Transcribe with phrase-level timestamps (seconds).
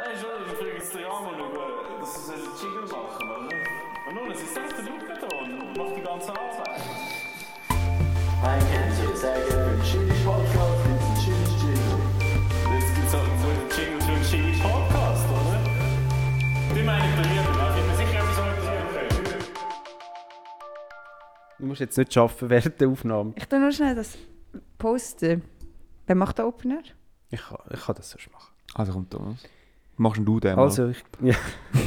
[0.00, 3.52] Nein, schon, ich frage jetzt den Jan über, dass sie einen Jingle machen, oder?
[4.08, 6.80] Und nun, es ist selbst der da und macht die ganze Arbeit.
[8.42, 12.00] Ein Kenntnis, sehr gerne für den Chili Podcast, gibt es einen Chili Jingle.
[12.72, 15.58] Jetzt gibt es halt so einen Jingle für einen Jingle Podcast, oder?
[16.74, 19.44] Die meine ich bei mir, da bin mir sicher, etwas organisieren können.
[21.58, 23.32] Du musst jetzt nicht arbeiten während der Aufnahme.
[23.36, 24.16] Ich tue nur schnell das
[24.78, 25.42] posten.
[26.06, 26.80] Wer macht den Opener?
[27.28, 28.50] Ich kann, ich kann das sonst machen.
[28.72, 29.44] Also kommt Thomas.
[30.00, 31.34] Machst denn du den Also ich, ja.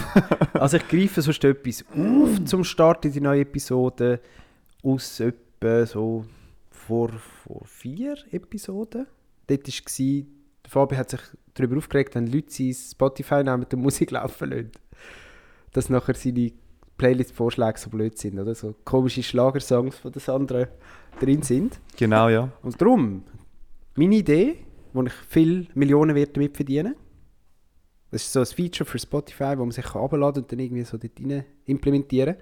[0.54, 4.20] also ich greife sonst etwas auf zum Start in die neue Episode
[4.84, 6.24] aus etwa so
[6.70, 9.08] vor, vor vier Episoden.
[9.48, 10.24] Dort war,
[10.64, 11.22] der Fabi hat sich
[11.56, 14.72] darüber aufgeregt, wenn Leute sein Spotify nehmen und Musik laufen lassen.
[15.72, 16.52] Dass nachher seine
[17.00, 18.54] Playlist-Vorschläge so blöd sind, oder?
[18.54, 20.68] So komische Schlagersongs von den anderen
[21.20, 21.80] drin sind.
[21.98, 22.52] Genau, ja.
[22.62, 23.24] Und darum,
[23.96, 24.58] meine Idee,
[24.94, 26.94] wo ich viele Millionen werde damit verdienen
[28.14, 30.98] das ist so ein Feature für Spotify, wo man sich herunterladen und dann irgendwie so
[30.98, 32.36] dort rein implementieren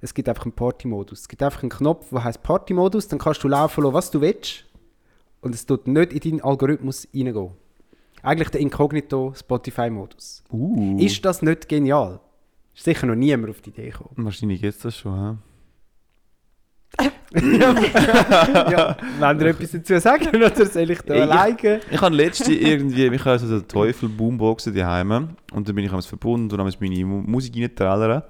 [0.00, 1.20] Es gibt einfach einen Party-Modus.
[1.20, 4.20] Es gibt einfach einen Knopf, der heißt Party-Modus, dann kannst du laufen lassen, was du
[4.20, 4.64] willst
[5.40, 7.50] und es tut nicht in deinen Algorithmus reingehen.
[8.22, 10.44] Eigentlich der Inkognito Spotify-Modus.
[10.50, 10.98] Uh.
[10.98, 12.20] Ist das nicht genial?
[12.74, 14.10] Ist sicher noch niemand auf die Idee gekommen.
[14.16, 15.36] Wahrscheinlich jetzt das schon, hä?
[17.34, 21.80] Ja, wenn ihr etwas dazu sagen oder soll ich da Ich- alleine?
[21.90, 25.92] Ich habe letzte irgendwie, ich habe so den Teufel Boomboxen daheim und dann bin ich
[25.92, 28.22] am verbunden und habe meine Mu- Musik reintrellern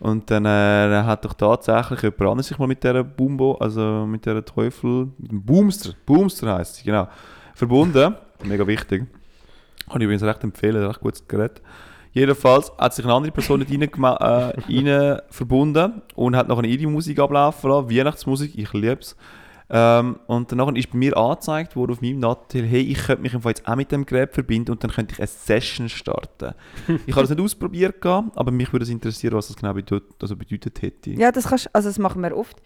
[0.00, 4.24] und dann äh, hat doch tatsächlich jemand anderes sich mal mit dieser Boombo, also mit
[4.24, 7.08] dieser Teufel, mit dem Boomster, Boomster heisst sie, genau,
[7.54, 8.14] verbunden.
[8.42, 9.04] Mega wichtig.
[9.88, 11.60] Kann ich übrigens recht empfehlen, recht gutes Gerät.
[12.14, 16.86] Jedenfalls hat sich eine andere Person nicht reingema- äh, rein verbunden und hat nachher ihre
[16.86, 19.16] Musik ablaufen lassen, Weihnachtsmusik, ich liebe es.
[19.70, 23.32] Ähm, und dann ist bei mir angezeigt worden auf meinem Nattel, hey, ich könnte mich
[23.32, 26.54] jetzt auch mit dem Gerät verbinden und dann könnte ich eine Session starten.
[27.06, 30.36] ich habe das nicht ausprobiert, aber mich würde es interessieren, was das genau bedeutet, also
[30.36, 31.10] bedeutet hätte.
[31.10, 32.62] Ja, das kannst, also das machen wir oft.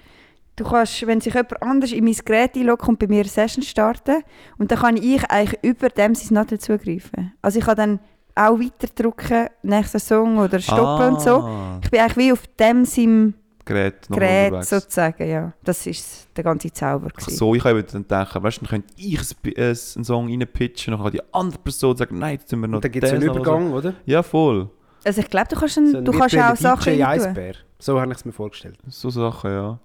[0.57, 3.63] Du kannst, wenn sich jemand anders in mein Gerät einloggt und bei mir eine Session
[3.63, 4.25] starten
[4.59, 7.33] und dann kann ich eigentlich über dem sein Nadel zugreifen.
[7.41, 8.01] Also ich kann dann
[8.39, 11.37] auch weiterdrücken, nächster Song oder stoppen und so.
[11.37, 13.35] Ah, Ich bin eigentlich wie auf dem seinem
[13.65, 15.53] Gerät, Gerät sozusagen, ja.
[15.63, 17.09] Das ist der ganze Zauber.
[17.15, 20.29] Ach so, ich habe dann gedacht, weißt du, dann könnte ich ein- äh, einen Song
[20.29, 23.05] reinpitchen und dann kann die andere Person sagen, nein, jetzt sind wir noch dann gibt
[23.05, 23.23] es einen.
[23.23, 23.93] Übergang, oder?
[24.07, 24.71] Ja, voll.
[25.05, 27.05] Also ich glaube, du kannst, dann, So du kannst auch Sachen DJ.
[27.05, 27.55] Eisbär.
[27.79, 28.79] So habe ich es mir vorgestellt.
[28.89, 29.79] So Sachen, ja.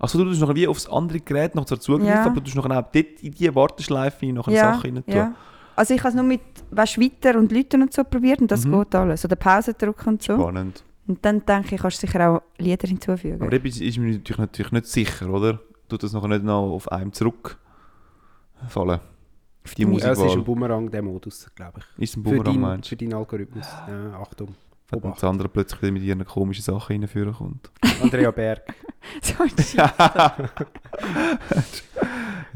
[0.00, 2.24] Achso, du tust noch wie aufs andere Gerät noch zugreifen, Ja.
[2.24, 5.14] aber du tust noch auch dort in die Warteschleife noch eine Ja, Sache rein tun.
[5.14, 5.32] ja.
[5.78, 6.40] Also ich habe es nur mit
[6.70, 8.78] weißt, weiter und Leuten und so probiert und das Mhm.
[8.80, 9.24] geht alles.
[9.24, 10.34] Oder Pause drücken und so.
[10.34, 10.82] Spannend.
[11.06, 13.40] Und dann denke ich, kannst du sicher auch Lieder hinzufügen.
[13.40, 15.58] Aber eben ist mir natürlich, natürlich nicht sicher, oder?
[15.88, 17.58] Tut das nachher nicht noch auf einem zurückfallen?
[19.64, 20.44] Auf die Ja, Ja, es ist ein.
[20.44, 22.02] Bumerang, der Modus, glaube ich.
[22.02, 23.66] Ist ein Für, Boomerang, dein, für deinen Algorithmus.
[23.86, 24.54] Ja, Achtung.
[24.90, 27.70] Wenn das andere plötzlich mit ihren komischen Sachen reinführen kommt.
[28.02, 28.62] Andrea Berg.
[29.22, 29.50] so ein.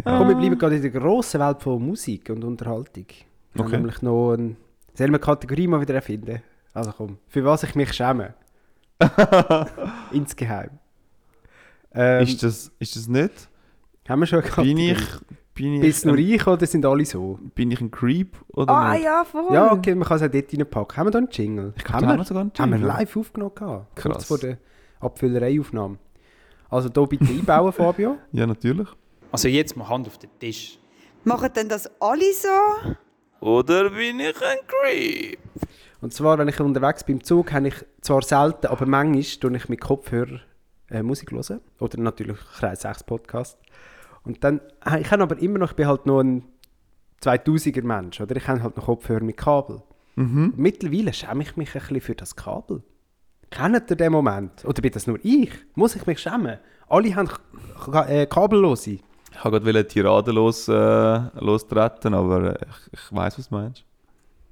[0.04, 3.06] Komm, wir bleiben gerade in der grossen Welt von Musik und Unterhaltung.
[3.54, 3.76] Wir Okay.
[3.76, 4.56] nämlich noch eine...
[4.98, 6.42] Eine Kategorie mal wieder erfinden?
[6.74, 8.34] Also komm, für was ich mich schäme.
[10.12, 10.70] Insgeheim.
[11.94, 13.48] Ähm, ist, das, ist das nicht?
[14.08, 14.74] haben wir schon eine Kategorie?
[14.74, 15.08] Bin ich,
[15.54, 17.38] bin, ich, Bist nur ich oder sind alle so?
[17.54, 19.04] bin ich ein Creep oder Ah nicht?
[19.04, 19.52] ja, voll.
[19.52, 20.96] Ja, okay, man kann es auch dort reinpacken.
[20.96, 21.74] Haben wir da einen Jingle?
[21.76, 22.88] Ich glaub, haben, wir sogar einen haben wir Jingle.
[22.96, 23.54] live aufgenommen.
[23.54, 24.24] Gehabt, Kurz Krass.
[24.24, 24.58] vor der
[25.00, 25.98] Abfüllereiaufnahme.
[26.70, 28.16] Also hier bitte einbauen, Fabio.
[28.32, 28.88] Ja, natürlich.
[29.32, 30.78] Also jetzt mal Hand auf den Tisch.
[31.24, 32.48] Machen denn das alle so?
[33.40, 35.38] Oder bin ich ein Creep?
[36.02, 39.56] Und zwar, wenn ich unterwegs bin im Zug, habe ich zwar selten, aber manchmal tue
[39.56, 40.40] ich mit Kopfhörer
[40.90, 41.60] äh, Musik hören.
[41.80, 43.58] Oder natürlich Kreis 6 Podcast.
[44.24, 44.60] Und dann,
[45.00, 46.44] ich habe aber immer noch, ich bin halt noch ein
[47.22, 48.36] 2000er Mensch, oder?
[48.36, 49.82] Ich habe halt noch Kopfhörer mit Kabel.
[50.16, 50.52] Mhm.
[50.56, 52.82] Mittlerweile schäme ich mich ein bisschen für das Kabel.
[53.50, 54.64] Kennt ihr den Moment?
[54.66, 55.52] Oder bin das nur ich?
[55.74, 56.58] Muss ich mich schämen?
[56.88, 58.98] Alle haben K äh, kabellose.
[59.34, 63.84] Ich wollte gerade eine Tirade los, äh, lostreten, aber ich, ich weiß, was du meinst.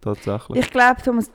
[0.01, 0.59] Tatsächlich.
[0.59, 1.31] Ich glaube, Thomas,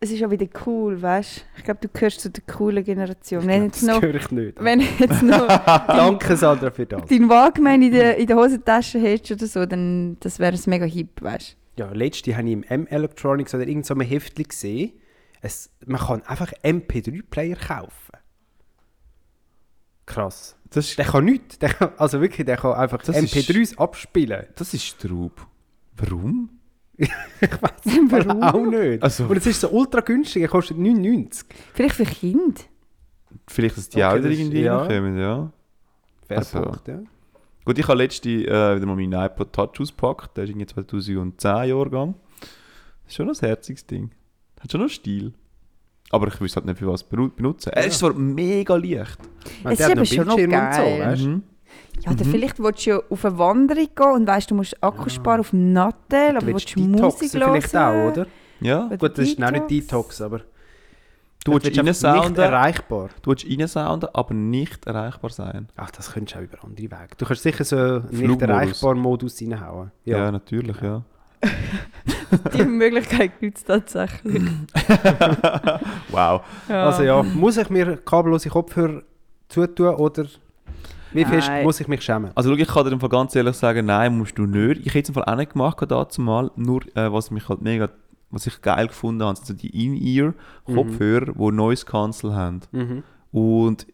[0.00, 1.42] es ist auch wieder cool, weißt du?
[1.58, 3.46] Ich glaube, du gehörst zu der coolen Generation.
[3.46, 4.62] Wenn jetzt Das noch, höre ich nicht.
[4.62, 5.46] wenn jetzt noch
[5.86, 7.02] Danke, Sandra, für das.
[7.08, 10.84] dein Walkman in der, in der Hosentasche hättest oder so, dann das wäre es mega
[10.84, 14.92] hip, weißt Ja, letzte habe ich im M-Electronics oder irgend so einem Heftchen gesehen,
[15.42, 18.12] es, man kann einfach MP3-Player kaufen.
[20.06, 20.56] Krass.
[20.74, 21.58] Das ist, Der kann nichts.
[21.58, 24.46] Der kann, also wirklich, der kann einfach Das ist- MP3s abspielen.
[24.56, 25.46] das ist Straub.
[25.96, 26.50] Warum?
[26.98, 27.08] Ich
[27.62, 28.42] weiß Warum?
[28.42, 29.02] auch nicht.
[29.02, 31.46] Also- Und es ist so ultra günstig, er kostet 99.
[31.74, 32.60] Vielleicht für Kinder.
[33.48, 34.78] Vielleicht, dass die Okay, das- irgendwie ja.
[34.78, 35.52] reinkommen, ja.
[36.28, 37.00] Fair Also- Punkt, ja.
[37.64, 40.36] Gut, ich habe letzte äh, wieder mal meinen iPod Touch ausgepackt.
[40.36, 42.14] Der ist irgendwie 2010 Jahrgang.
[42.40, 44.10] Das ist schon ein herziges Ding.
[44.60, 45.32] Hat schon noch Stil.
[46.14, 47.70] Aber ich wüsste halt nicht, für was benu- benutzen.
[47.72, 49.18] Er ist zwar mega leicht.
[49.64, 51.16] Es ist aber schon noch geil.
[51.16, 51.28] so?
[51.28, 51.42] Mhm.
[52.04, 55.08] Ja, oder vielleicht willst du ja auf eine Wanderung gehen und weißt, du musst Akku
[55.08, 58.06] sparen auf dem Nattel, aber Du willst willst du Musik detoxen vielleicht hören.
[58.08, 58.26] auch, oder?
[58.60, 58.86] Ja.
[58.86, 60.20] Oder Gut, das ist auch nicht Detox.
[60.20, 60.40] Aber...
[61.44, 63.10] Du willst einfach nicht reinsounden, erreichbar.
[63.22, 65.68] du willst reinsounden, aber nicht erreichbar sein.
[65.76, 67.14] Ach, das könntest du auch über andere Wege.
[67.18, 69.90] Du kannst sicher so einen nicht erreichbaren Modus reinhauen.
[70.04, 70.32] Ja, Ja.
[70.32, 71.02] natürlich, ja.
[72.54, 74.42] Die Möglichkeit gibt es tatsächlich.
[76.10, 76.42] Wow.
[76.68, 76.86] Ja.
[76.86, 79.02] Also ja, muss ich mir kabellose Kopfhörer
[79.48, 80.26] zutun oder
[81.12, 81.64] wie fest Nein.
[81.64, 82.30] muss ich mich schämen?
[82.34, 84.86] Also schau, ich kann dir im Fall ganz ehrlich sagen, nein, musst du nicht.
[84.86, 87.62] Ich hätte es im Fall auch nicht gemacht dazu mal, nur äh, was mich halt
[87.62, 87.88] mega,
[88.30, 92.60] was ich geil gefunden habe, sind so die In-Ear-Kopfhörer, die Noise Cancel haben.
[92.72, 93.02] Mhm.
[93.30, 93.86] Und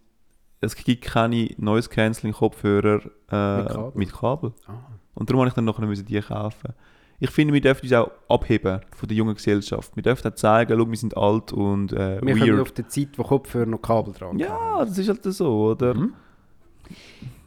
[0.61, 3.01] es gibt keine Noise Cancelling Kopfhörer
[3.31, 3.93] äh, Mit Kabel.
[3.95, 4.53] mit Kabel.
[4.67, 4.73] Ah.
[5.15, 6.73] Und darum habe ich dann nachher müssen die kaufen.
[7.23, 9.93] Ich finde, wir dürfen uns auch abheben von der jungen Gesellschaft.
[9.95, 12.61] Wir dürfen auch zeigen, schau, wir sind alt und äh, Wir weird.
[12.61, 14.89] auf die Zeit, wo Kopfhörer noch Kabel dran Ja, haben.
[14.89, 15.95] das ist halt so, oder?
[15.95, 16.15] Mhm.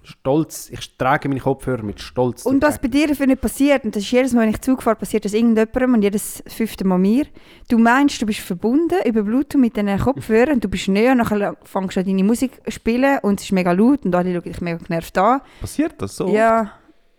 [0.06, 2.46] Stolz, ich trage meine Kopfhörer mit Stolz.
[2.46, 4.84] Und was bei dir dafür nicht passiert, und das ist jedes Mal, wenn ich Zug
[4.84, 7.25] fahre, passiert das irgendjemandem und jedes fünfte Mal mir.
[7.70, 11.96] Du meinst, du bist verbunden über Bluetooth mit diesen Kopfhörern, du bist näher, nachher fängst
[11.96, 14.60] du an deine Musik zu spielen und es ist mega laut und alle schauen dich
[14.62, 15.40] mega genervt an.
[15.62, 16.28] Passiert das so?
[16.28, 16.74] Ja,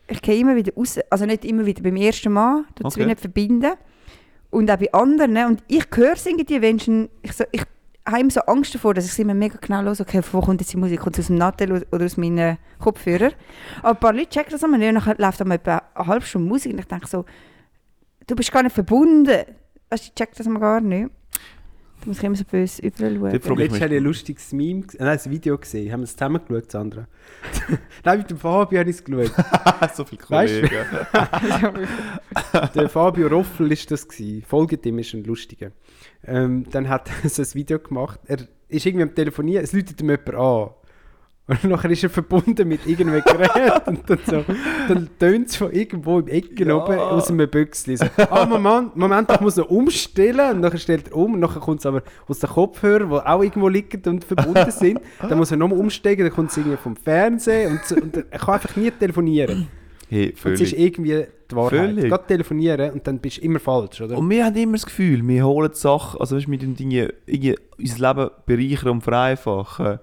[0.09, 3.07] ich gehe immer wieder raus, also nicht immer wieder beim ersten Mal, du es Okay.
[3.07, 3.73] nicht verbinden.
[4.51, 7.63] Und auch bei anderen, und ich höre es irgendwie, wenn schon, ich, so, ich
[8.07, 10.73] habe immer so Angst davor, dass ich immer mega genau los, okay, wo kommt jetzt
[10.73, 13.33] die Musik, kommt aus dem Nattel oder- aus meinen Kopfhörern.
[13.81, 16.25] Aber ein paar Leute checken das einmal nicht und dann läuft einmal etwa eine halbe
[16.27, 17.25] Stunde Musik und ich denke so,
[18.27, 19.25] du bist gar nicht verbunden.
[19.25, 19.47] Du,
[19.95, 21.09] ich check das mal gar nicht.
[22.05, 23.41] Da muss ich immer so böse überall Dort schauen.
[23.41, 25.91] frage ich Letztes habe ich ein lustiges Meme, ges- äh, nein, ein Video gesehen.
[25.91, 27.07] Haben wir es zusammen geschaut, Sandra?
[28.05, 29.33] nein, mit dem Fabio habe ich es geschaut.
[29.95, 30.17] so du?
[30.19, 30.69] Kollegen.
[32.75, 34.43] Der Fabio Roffel ist das gewesen.
[34.47, 35.71] Folgt ihm, ist ein lustiger.
[36.27, 38.21] Ähm, dann hat er so ein Video gemacht.
[38.27, 40.71] Er ist irgendwie am Telefonieren, es läutet ihm jemand an.
[41.47, 44.45] Und nachher ist er verbunden mit irgendwelchen Geräten und dann, so,
[44.89, 46.77] dann tönt es von irgendwo im Ecken Ja.
[46.77, 47.99] oben aus einem Büchsli.
[47.99, 50.53] So, ah, Moment, Moment, ich muss noch umstellen.
[50.57, 53.43] Und nachher stellt er um und nachher kommt es aber aus den Kopfhörern, die auch
[53.43, 55.01] irgendwo liegen und verbunden sind.
[55.21, 58.39] Dann muss er nochmal umsteigen, dann kommt es irgendwie vom Fernsehen und, so, und er
[58.39, 59.69] kann einfach nie telefonieren.
[60.09, 60.79] Hey, Und es ist völlig.
[60.79, 61.79] irgendwie die Wahrheit.
[61.81, 62.05] Völlig.
[62.09, 64.17] Gerade telefonieren und dann bist du immer falsch, oder?
[64.17, 67.11] Und wir haben immer das Gefühl, wir holen die Sachen, also weißt, mit den Dingen,
[67.27, 69.99] irgendwie unser Leben bereichern und vereinfachen.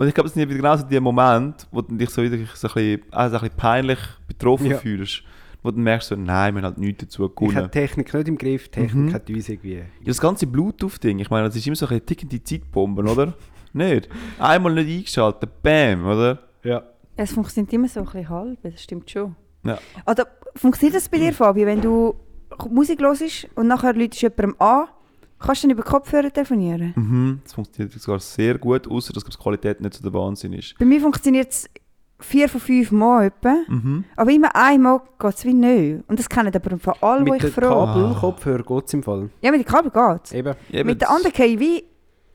[0.00, 2.38] Und ich glaube, das sind wieder genau so die Momente, wo du dich so wieder
[2.54, 4.78] so ein bisschen, also ein bisschen peinlich betroffen Ja.
[4.78, 5.22] fühlst.
[5.62, 7.64] Wo du merkst, so, nein, wir haben halt nichts dazu ich habe gewonnen.
[7.66, 9.12] die Technik nicht im Griff, die Technik Mhm.
[9.12, 9.74] hat uns irgendwie...
[9.74, 13.34] Ja, das ganze Bluetooth-Ding, ich meine, das ist immer so eine tickende Zeitbombe, oder?
[13.74, 14.08] nicht?
[14.38, 16.38] Einmal nicht eingeschaltet, bam, oder?
[16.64, 16.82] Ja.
[17.16, 19.36] Es funktioniert immer so ein bisschen halb, das stimmt schon.
[19.64, 19.78] Ja.
[20.06, 20.26] Oder
[20.56, 22.14] funktioniert das bei dir, Fabio, wenn du
[22.70, 24.86] Musik hörst und nachher läutest jemandem an,
[25.40, 26.92] kannst du dann über Kopfhörer telefonieren?
[26.96, 30.78] Mhm, das funktioniert sogar sehr gut, außer dass die Qualität nicht so der Wahnsinn ist.
[30.78, 31.68] Bei mir funktioniert es
[32.18, 34.04] vier von fünf Mal etwa, Mhm.
[34.16, 36.00] aber immer einmal geht es wie neu.
[36.06, 37.74] Und das kennen aber von allen, die Mit ich den frage.
[37.92, 38.18] Kabel, Ah.
[38.20, 39.30] Kopfhörer geht es im Fall.
[39.40, 40.32] Ja, mit den Kabel geht es.
[40.32, 40.54] Eben.
[40.70, 41.84] Eben, Mit den anderen gehe ich wie,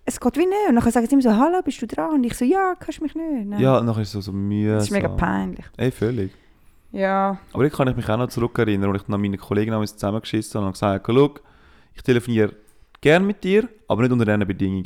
[0.06, 0.70] es geht wie neu.
[0.70, 2.12] Und dann sagen sie immer so, hallo, bist du dran?
[2.16, 3.46] Und ich so, ja, kannst du mich nicht?
[3.48, 3.60] Nein.
[3.60, 4.76] Ja, nachher ist es so, so mühsam.
[4.78, 5.66] Das ist mega peinlich.
[5.78, 6.32] Ey, völlig.
[6.92, 7.38] Ja.
[7.54, 10.68] Aber ich kann ich mich auch noch zurückerinnern, als ich dann meine Kollegen zusammengeschissen habe
[10.68, 11.34] und gesagt habe, schau,
[11.94, 12.54] ich telefoniere
[13.06, 14.84] gerne mit dir, aber nicht unter diesen Bedingungen.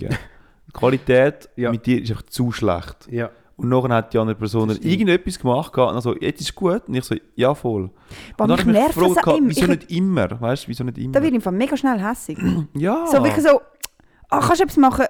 [0.68, 1.72] Die Qualität Ja.
[1.72, 3.08] mit dir ist einfach zu schlecht.
[3.10, 3.30] Ja.
[3.56, 6.84] Und nachher hat die andere Person irgendetwas gemacht und dann so, jetzt ist gut.
[6.88, 7.90] Und ich so, ja voll.
[8.38, 9.50] Boah, und dann mich habe ich nervt das auch gehabt, immer.
[9.50, 10.42] wieso Ich- nicht immer?
[10.42, 11.12] Weißt du, wieso nicht immer?
[11.14, 12.38] Da ich im Fall mega schnell hässig.
[12.74, 13.06] ja.
[13.08, 13.60] So wirklich so,
[14.30, 15.06] ah, kannst du etwas machen?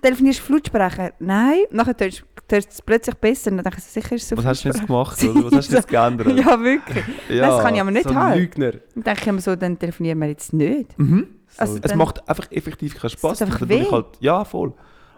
[0.00, 1.12] Telefonierst du Flutsprecher?
[1.20, 1.58] Nein.
[1.70, 3.52] Nachher tust du es plötzlich besser.
[3.52, 5.22] Und dann ich, so, sicher ist es so Was hast du jetzt gemacht?
[5.24, 5.44] Oder?
[5.44, 6.36] Was hast du jetzt geändert?
[6.38, 7.04] Ja, wirklich.
[7.28, 7.46] Ja.
[7.50, 8.38] Das kann ich aber nicht so haben.
[8.38, 8.72] Lügner.
[8.94, 10.98] Dann denke ich immer so, dann telefonieren wir jetzt nicht.
[10.98, 11.28] Mhm.
[11.58, 13.38] Also Es macht einfach effektiv keinen Spaß.
[13.38, 13.84] tut einfach weh.
[13.90, 14.72] Halt, ja, voll.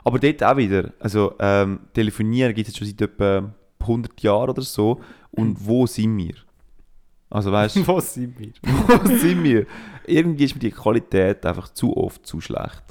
[0.04, 0.92] Aber dort auch wieder.
[0.98, 5.00] Also, ähm, telefonieren gibt es jetzt schon seit etwa 100 Jahren oder so.
[5.30, 6.34] Und wo sind wir?
[7.30, 8.52] Also, weißt du, Was sind wir?
[8.62, 9.66] wo sind wir?
[10.06, 12.82] Irgendwie ist mir die Qualität einfach zu oft zu schlecht.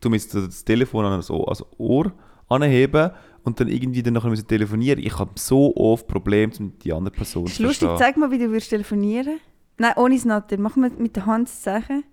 [0.00, 2.12] Du musst das Telefon an das Ohr, also Ohr
[2.48, 3.10] anheben
[3.42, 5.00] und dann irgendwie dann nachher müssen telefonieren.
[5.02, 7.98] Ich habe so oft Probleme, um die andere Person ist lustig, verstehen.
[7.98, 9.40] zeig mal, wie du würdest telefonieren.
[9.78, 10.58] Nein, ohne das Nattel.
[10.58, 12.04] Mach mal mit der Hand das Zeichen.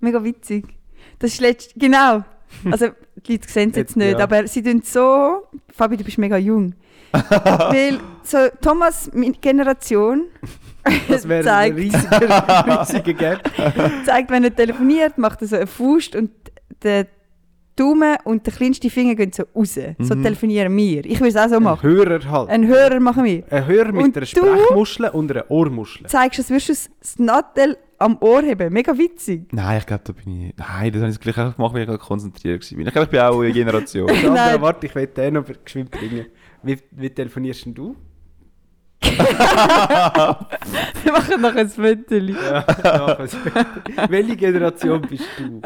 [0.00, 0.64] Mega witzig.
[1.18, 1.72] Das ist letzt...
[1.76, 2.24] Genau.
[2.70, 2.88] Also,
[3.26, 4.24] die Leute sehen es jetzt Jetzt, nicht, ja.
[4.24, 5.42] aber sie tun so...
[5.74, 6.74] Fabi, du bist mega jung.
[7.12, 10.24] Weil so Thomas, meine Generation,
[11.08, 13.50] Das wäre ein zeigt, riesiger, riesiger Gap.
[14.04, 16.30] zeigt, wenn er telefoniert, macht er so eine Faust und
[16.82, 17.06] der
[17.74, 19.74] Daumen und der kleinste Finger gehen so raus.
[19.98, 20.22] So Mhm.
[20.22, 21.04] telefonieren wir.
[21.04, 21.82] Ich würde es auch so Ein machen.
[21.88, 22.48] Hörer halt.
[22.50, 23.42] Ein Hörer machen wir.
[23.50, 24.26] Ein Hörer mit Und einer?
[24.26, 26.06] Sprechmuschel und einer Ohrmuschel.
[26.06, 28.72] Zeigst du, als würdest du das- Nattel am Ohr haben.
[28.72, 29.52] Mega witzig.
[29.52, 30.54] Nein, ich glaube, da bin ich.
[30.56, 32.78] Nein, das habe ich gleich einfach gemacht, weil ich gerade konzentriert war.
[32.78, 34.08] Ich glaube, ich bin auch eine Generation.
[34.22, 36.26] Sandra, warte, ich will den noch geschwind bringen.
[36.62, 37.96] Wie, wie telefonierst denn du?
[41.02, 42.16] Wir machen noch ein Foto.
[42.16, 43.18] Ja, ja,
[44.08, 45.44] Welche Generation bist du?
[45.44, 45.64] Und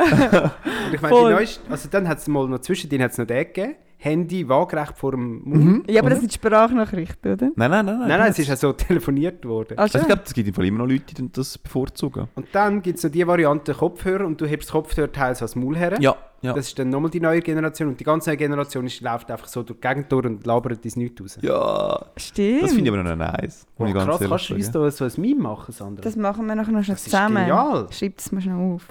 [0.92, 1.32] ich meine, die Voll.
[1.32, 3.76] neueste, also dann hat es mal noch zwischendrin hat's noch den gegeben.
[4.02, 5.90] Handy waagerecht vor dem Mund.
[5.90, 7.50] Ja, aber das sind Sprachnachrichten, oder?
[7.54, 7.98] Nein, nein, nein.
[8.00, 9.74] Nein, nein, es ist ja so telefoniert worden.
[9.78, 12.28] Ah, Also ich glaube, es gibt im Fall immer noch Leute, die das bevorzugen.
[12.34, 15.54] Und dann gibt es so die Variante Kopfhörer und du hebst das Kopfhörteil so als
[15.54, 15.98] Maul her.
[16.00, 16.54] Ja, ja.
[16.54, 19.46] Das ist dann nochmal die neue Generation und die ganze neue Generation ist, läuft einfach
[19.48, 21.38] so durch die Gegend durch und labert ins Nichts raus.
[21.42, 22.62] ja, Stimmt.
[22.62, 23.66] das finde ich aber noch nice.
[23.78, 26.00] Oh, krass, kannst du uns da so ein Meme machen, Sandra?
[26.00, 27.36] Das machen wir nachher noch schnell Das ist zusammen.
[27.36, 27.86] genial.
[27.90, 28.86] Schreib es mal schnell auf.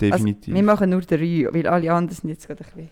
[0.00, 0.54] Definitiv.
[0.54, 2.90] Also, wir machen nur drei, weil alle anderen sind jetzt gerade ein bisschen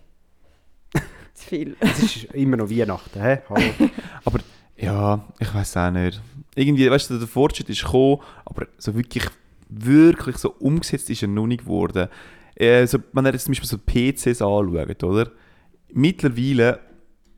[1.45, 1.77] zu viel.
[1.81, 3.39] Es ist immer noch Weihnachten, hä?
[4.25, 4.41] Aber
[4.77, 6.21] ja, ich weiß auch nicht.
[6.55, 9.25] Irgendwie, weißt du, der Fortschritt ist gekommen, aber so wirklich,
[9.69, 12.09] wirklich so umgesetzt ist er noch nicht geworden.
[12.55, 15.31] Äh, so, wenn ihr jetzt zum Beispiel so PCs anschaut, oder?
[15.93, 16.81] Mittlerweile,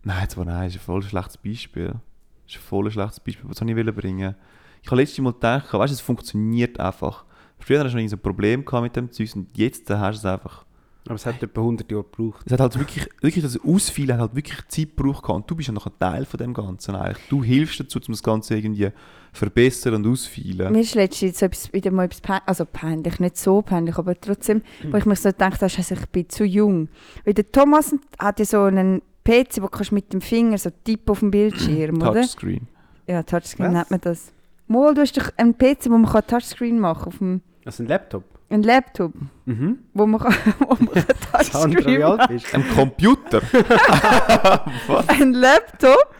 [0.03, 1.95] nein, jetzt war nein, ist ein voll schlechtes Beispiel.
[2.45, 3.49] Das ist ein voll schlechtes Beispiel.
[3.49, 4.35] Was soll ich bringen?
[4.83, 7.25] Ich habe letztes Mal gedacht, weißt du, es funktioniert einfach.
[7.59, 10.33] Früher hast du noch so ein Problem mit dem Zeug und jetzt hast du es
[10.33, 10.67] einfach.
[11.07, 12.43] Aber es hat etwa 100 Jahre gebraucht.
[12.47, 15.37] Es hat halt wirklich, wirklich das Ausfeilen hat halt wirklich Zeit gebraucht gehabt.
[15.37, 17.29] und du bist ja noch ein Teil von dem Ganzen eigentlich.
[17.29, 18.91] Du hilfst dazu, um das Ganze irgendwie
[19.33, 20.73] verbessern und ausfeilen.
[20.73, 24.19] Mir ist letztens so etwas, wieder mal etwas pein also peinlich, nicht so peinlich, aber
[24.21, 26.89] trotzdem, wo ich mir so gedacht habe, also ich bin zu jung.
[27.25, 30.71] Weil der Thomas hat ja so einen PC, wo kannst du mit dem Finger so
[30.85, 32.23] tippen auf dem Bildschirm, oder?
[32.23, 32.67] Touchscreen.
[33.07, 33.75] Ja, Touchscreen Was?
[33.75, 34.33] nennt man das.
[34.69, 37.83] Mal, du hast doch einen PC, wo man kann Touchscreen machen kann, auf dem, Also
[37.83, 38.25] ein Laptop.
[38.49, 39.13] Einen Laptop,
[39.45, 39.79] Mhm.
[39.95, 42.57] wo man, kann, wo man kann Sandra, wie Touchscreen du?
[42.57, 43.41] Ein Computer.
[45.09, 46.15] Ein Laptop,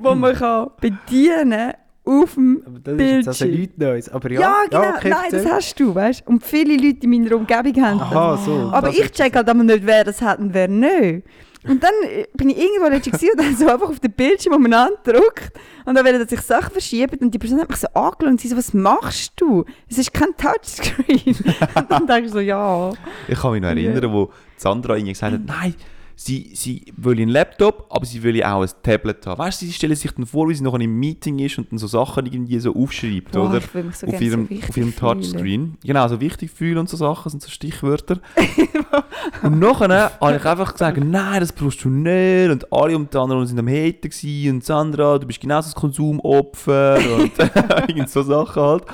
[0.00, 1.72] wo man kann bedienen
[2.04, 3.60] auf dem Aber das ist jetzt also Bildschirm.
[3.60, 4.08] nichts Neues.
[4.08, 4.96] Aber ja, Ja, genau.
[4.96, 6.30] okay, Nein, das hast du, weißt du.
[6.32, 8.08] Und viele Leute in meiner Umgebung haben das.
[8.12, 8.70] Aha, so.
[8.72, 11.24] Aber das ich ist- check halt aber nicht, wer das hat und wer nicht.
[11.64, 14.96] Und dann äh, bin ich irgendwo letztens und dann so einfach auf den Bildschirm umeinander
[15.04, 15.52] gedrückt
[15.84, 18.48] und dann werden sich Sachen verschieben und die Person hat mich so angeschaut und sie
[18.48, 19.64] so, was machst du?
[19.88, 21.36] Es ist kein Touchscreen.
[21.74, 22.92] und dann denke ich so, ja.
[23.28, 25.74] Ich kann mich noch erinnern, wo Sandra irgendwie gesagt hat, nein,
[26.24, 29.38] sie, sie will einen Laptop, aber sie will auch ein Tablet haben.
[29.38, 31.78] Weißt du, sie stellen sich dann vor, wie sie noch einem Meeting ist und dann
[31.78, 33.60] so Sachen irgendwie so aufschreibt, Boah, oder?
[33.92, 34.96] so auf ihrem, so auf ihrem fühlen.
[34.96, 35.78] Touchscreen.
[35.84, 38.20] Genau, so wichtig fühlen und so Sachen sind so Stichwörter.
[39.42, 42.50] und nachher habe ich einfach gesagt, nein, das brauchst du nicht.
[42.50, 44.54] Und alle um die anderen sind am gewesen.
[44.54, 46.98] Und Sandra, du bist genauso ein Konsumopfer.
[47.18, 47.32] und
[47.88, 48.84] irgend so Sachen halt.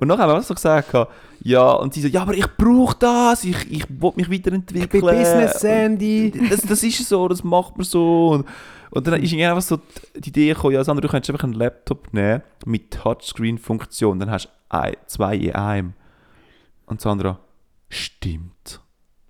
[0.00, 0.94] Und nachher haben wir so gesagt,
[1.42, 4.84] ja, und sie so, ja, aber ich brauche das, ich, ich will mich weiterentwickeln.
[4.84, 6.32] Ich bin Business Sandy.
[6.48, 8.30] Das, das ist so, das macht man so.
[8.30, 8.46] Und,
[8.90, 9.78] und dann ist irgendwie einfach so
[10.16, 14.46] die Idee gekommen, ja, Sandra, du könntest einfach einen Laptop nehmen mit Touchscreen-Funktion, dann hast
[14.46, 15.92] du ein, zwei in einem.
[16.86, 17.38] Und Sandra,
[17.88, 18.80] stimmt.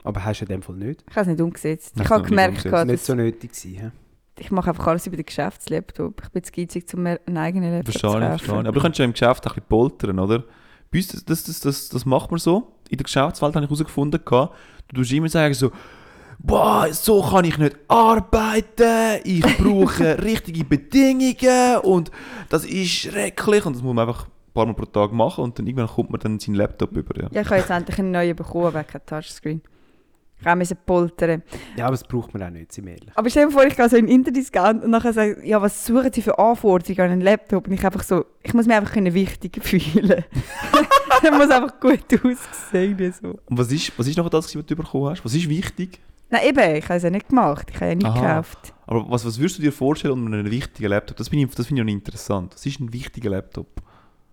[0.05, 1.05] Aber hast du in dem Fall nicht?
[1.11, 1.93] Ich habe es nicht umgesetzt.
[1.97, 2.73] Hast Ich du habe gemerkt, umgesetzt?
[2.73, 3.91] gehabt, nicht dass so nötig hä?
[4.39, 6.23] ich mache einfach alles über den Geschäftslaptop.
[6.25, 8.50] Ich bin zu geizig, um mir einen eigenen Laptop Verstehe ich, zu ich.
[8.50, 8.67] kaufen.
[8.67, 10.45] Aber du könntest ja im Geschäft ein bisschen poltern, oder?
[10.90, 12.73] Bei uns, das, das, das, das, das macht man so.
[12.88, 14.49] In der Geschäftswelt habe ich herausgefunden, du
[14.94, 15.70] tust immer sagen so,
[16.42, 22.11] Boah, so kann ich nicht arbeiten, ich brauche richtige Bedingungen und
[22.49, 23.66] das ist schrecklich.
[23.66, 26.11] Und das muss man einfach ein paar Mal pro Tag machen und dann irgendwann kommt
[26.11, 27.14] man dann seinen Laptop über.
[27.20, 27.28] Ja.
[27.30, 29.61] Ja, ich habe jetzt endlich einen neuen bekommen, kein Touchscreen.
[30.40, 31.42] Ich auch müssen poltern.
[31.76, 33.11] Ja, aber das braucht man auch nicht, sind wir ehrlich.
[33.14, 36.12] Aber stell dir vor, ich gehe so in Interdiscount und nachher sage ja, was suchen
[36.12, 37.66] Sie für Anforderungen an einen Laptop?
[37.66, 40.25] Und ich einfach so, ich muss mich einfach können wichtig fühlen.
[41.23, 43.12] Der muss einfach gut aussehen.
[43.20, 43.38] So.
[43.47, 45.25] Und was ist, was ist noch das, was du bekommen hast?
[45.25, 46.00] Was ist wichtig?
[46.30, 47.66] Nein, eben, ich habe es ja nicht gemacht.
[47.70, 48.20] Ich habe ja nicht Aha.
[48.20, 48.73] gekauft.
[48.87, 51.16] Aber was, was würdest du dir vorstellen unter einem wichtigen Laptop?
[51.16, 52.54] Das finde ich, das finde ich noch interessant.
[52.54, 53.66] Was ist ein wichtiger Laptop?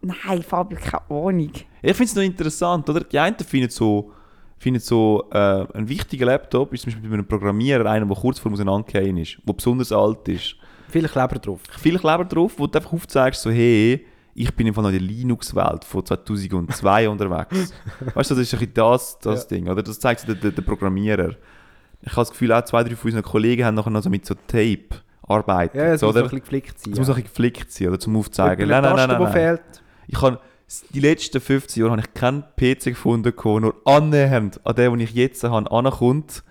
[0.02, 1.52] Nein, Fabio, keine Ahnung.
[1.82, 3.02] Ich finde es noch interessant, oder?
[3.02, 4.12] Die einen finden so,
[4.58, 8.40] finden so äh, ein wichtiger Laptop ist zum Beispiel bei einem Programmierer einer, der kurz
[8.40, 10.56] vor dem Auseinandergehen ist, der besonders alt ist.
[10.90, 11.60] Viel Kleber drauf.
[11.80, 15.02] Viel Kleber drauf, wo du einfach aufzeigst, so hey, ich bin einfach noch in der
[15.08, 17.74] Linux-Welt von 2002 unterwegs.
[18.14, 19.48] Weißt du, das ist ein bisschen das, das Ja.
[19.50, 19.84] Ding, oder?
[19.84, 21.32] Das zeigt so der, der, der Programmierer.
[22.02, 24.26] Ich habe das Gefühl, auch zwei, drei von unseren Kollegen haben nachher noch so mit
[24.26, 24.90] so Tape
[25.24, 26.20] arbeiten, Ja, es muss oder?
[26.20, 26.94] ein bisschen geflickt sein.
[26.94, 27.14] Es muss ja.
[27.14, 28.00] auch ein bisschen geflickt sein, oder?
[28.00, 28.70] Zum aufzeigen.
[28.70, 29.34] Nein, nein, nein, nein, nein.
[29.34, 29.62] fehlt.
[30.08, 30.40] Ich habe
[30.94, 35.00] die letzten 15 Jahre habe ich keinen PC gefunden, der nur annähernd an den, den
[35.02, 36.44] ich jetzt habe, ankommt,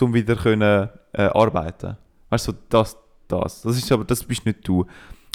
[0.00, 1.96] um wieder können, äh, arbeiten.
[2.30, 2.96] Weißt du, so das,
[3.28, 3.62] das.
[3.62, 4.86] Das ist aber, das bist nicht du.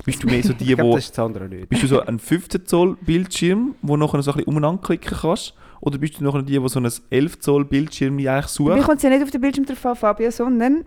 [0.05, 1.69] Bist du mehr so die, Ich glaube, wo, das ist das andere nicht.
[1.69, 5.53] bist du so ein 15 Zoll Bildschirm, wo nachher so ein bisschen umeinander klicken kannst?
[5.79, 8.81] Oder bist du noch die, die so ein 11 Zoll Bildschirm eigentlich Mir sucht?
[8.83, 10.85] kommt es ja nicht auf den Bildschirm drauf an, Fabio, sondern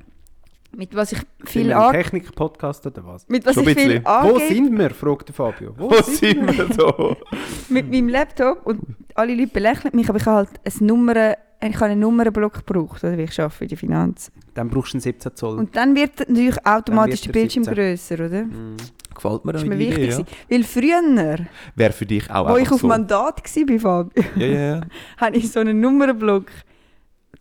[0.76, 3.28] mit was ich viel, Sind wir an Technik-Podcast oder was?
[3.28, 4.04] mit was Schon ich viel bisschen.
[4.04, 4.90] Wo angebe sind wir?
[4.90, 5.75] fragt Fabio.
[5.76, 7.16] Wo, Wo sind wir da?
[7.69, 8.81] mit meinem Laptop und
[9.14, 13.02] alle Leute belächeln mich, aber ich habe halt ein Nummer, ich habe einen Nummernblock gebraucht,
[13.04, 14.33] oder wie ich arbeite in der Finanz.
[14.54, 15.59] Dann brauchst du einen 17 Zoll.
[15.59, 18.45] Und dann wird natürlich automatisch der Bildschirm er grösser, oder?
[18.45, 18.76] Mhm.
[19.14, 20.04] Gefällt mir Das auch war mir wichtig.
[20.04, 20.25] Idee, ja.
[20.50, 22.87] Weil früher, Wäre für dich auch wo ich auf so.
[22.88, 24.81] Mandat war bei Fabio, Ja, ja, ja.
[25.19, 26.47] habe ich so einen Nummernblock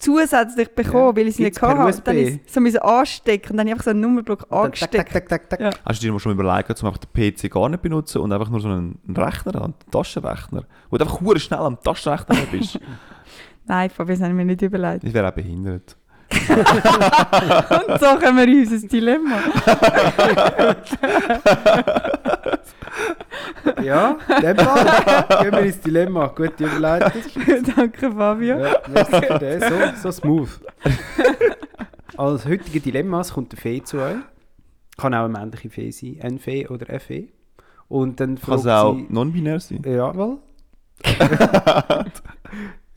[0.03, 2.01] zusätzlich bekommen, Ja, weil ich es nicht hatte.
[2.03, 4.60] Dann ist es so müssen anstecken und dann habe ich einfach so einen Nummernblock Dann
[4.60, 4.93] angesteckt.
[4.93, 5.69] Tak, tak, tak, tak, Ja.
[5.86, 8.50] Hast du dir mal schon überlegt, zum einfach den PC gar nicht benutzen und einfach
[8.50, 12.79] nur so einen Rechner haben, einen Taschenrechner, wo du einfach hure schnell am Taschenrechner bist?
[13.65, 15.03] Nein, Fabio, das habe ich mir nicht überlegt.
[15.03, 15.95] Ich wäre auch behindert.
[16.33, 19.38] Und so kommen wir in unser Dilemma.
[23.84, 25.42] Ja, dem Fall.
[25.44, 26.28] Gehen wir ins Dilemma.
[26.28, 27.22] Gute Überleitung.
[27.75, 28.60] Danke, Fabio.
[28.60, 29.70] Ja, merci für das.
[30.02, 30.50] So, so smooth.
[32.18, 34.16] Als heutige Dilemmas kommt der Fee zu euch.
[34.98, 36.20] Kann auch eine männliche Fee sein.
[36.22, 37.30] Ein Fee oder eine Fee.
[37.88, 39.82] Und dann Kann es auch non-binär sein?
[39.86, 40.38] Jawohl.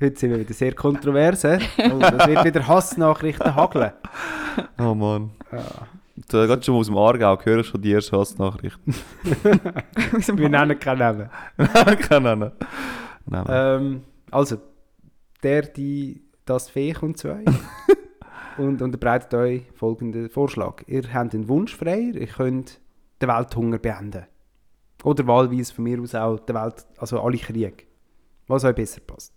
[0.01, 1.45] Heute sind wir wieder sehr kontrovers.
[1.45, 1.59] hä?
[1.91, 3.93] Oh, das wird wieder Hassnachrichten hageln.
[4.79, 5.31] Oh Mann.
[5.51, 5.59] Ja.
[6.29, 8.79] Da gerade schon aus dem Aargau höre schon die erste Hassnachricht.
[10.37, 11.31] Wir nennen keinen Namen.
[12.09, 12.53] Keine Ahnung.
[13.27, 14.57] Nein, Ähm, also,
[15.43, 17.45] der, die, das Fee kommt zu euch
[18.59, 20.83] und unterbreitet euch folgenden Vorschlag.
[20.87, 22.81] Ihr habt einen Wunsch frei, ihr könnt
[23.21, 24.25] den Welthunger beenden.
[25.05, 27.85] Oder wahlweise von mir aus auch der Welt, also alle Kriege.
[28.47, 29.35] Was euch besser passt.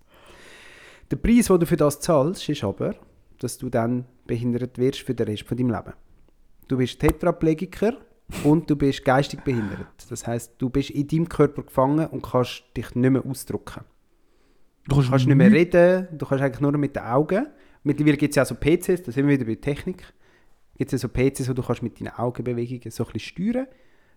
[1.12, 2.96] Der Preis, den du für das zahlst, ist aber,
[3.40, 5.94] dass du dann behindert wirst für den Rest von deinem Leben.
[6.70, 7.98] Du bist Tetraplegiker
[8.44, 9.88] und du bist geistig behindert.
[10.08, 13.84] Das heißt, du bist in deinem Körper gefangen und kannst dich nicht mehr ausdrücken.
[14.88, 17.48] du Du kannst nicht mehr reden, du kannst eigentlich nur mit den Augen.
[17.82, 20.04] Mittlerweile gibt es ja auch so PCs, da sind wir wieder bei Technik.
[20.78, 23.68] Gibt es ja so PCs, wo du kannst mit deinen Augenbewegungen so ein bisschen steuern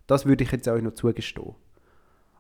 [0.07, 1.55] Das würde ich jetzt euch noch zugestehen.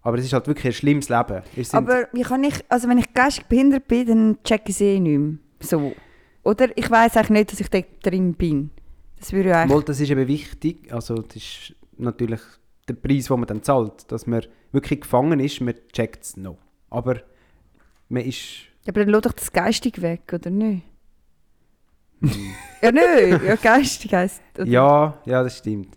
[0.02, 1.42] Aber es ist halt wirklich ein schlimmes Leben.
[1.72, 5.18] Aber wie kann ich, also wenn ich geistig behindert bin, dann check ich eh nicht
[5.18, 5.38] mehr.
[5.60, 5.94] So.
[6.42, 8.70] Oder ich weiß eigentlich nicht, dass ich dort drin bin.
[9.22, 9.84] Das würde ja eigentlich...
[9.84, 10.92] Das ist eben wichtig.
[10.92, 12.40] Also, das ist natürlich
[12.88, 14.10] der Preis, den man dann zahlt.
[14.10, 16.58] Dass man wirklich gefangen ist, man checkt es noch.
[16.90, 17.20] Aber
[18.08, 18.40] man ist.
[18.88, 20.82] Aber dann lass doch das geistig weg, oder nicht?
[22.82, 23.42] ja, nicht.
[23.44, 24.42] Ja, geistig heisst...
[24.58, 25.96] oder- Ja, ja, das stimmt.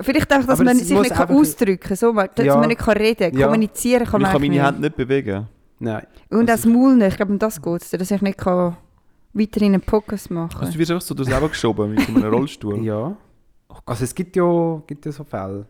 [0.00, 1.96] Vielleicht auch, dass Aber man sich nicht ausdrücken kann.
[1.96, 2.56] So, dass Ja.
[2.58, 3.38] man nicht kann reden kann.
[3.40, 3.46] Ja.
[3.46, 5.48] Kommunizieren kann ich man kann meine Hände nicht bewegen.
[5.78, 6.06] Nein.
[6.30, 7.08] Und auch Also das Maul nicht.
[7.08, 7.90] Ich glaube, um das geht es.
[7.90, 8.76] Dass ich nicht kann
[9.36, 12.24] weiterhin einen Podcast machen Also du wirst einfach so durchs Leben geschoben mit so einem
[12.34, 12.84] Rollstuhl.
[12.84, 13.16] Ja.
[13.84, 15.66] Also, es gibt ja, gibt ja so Fälle.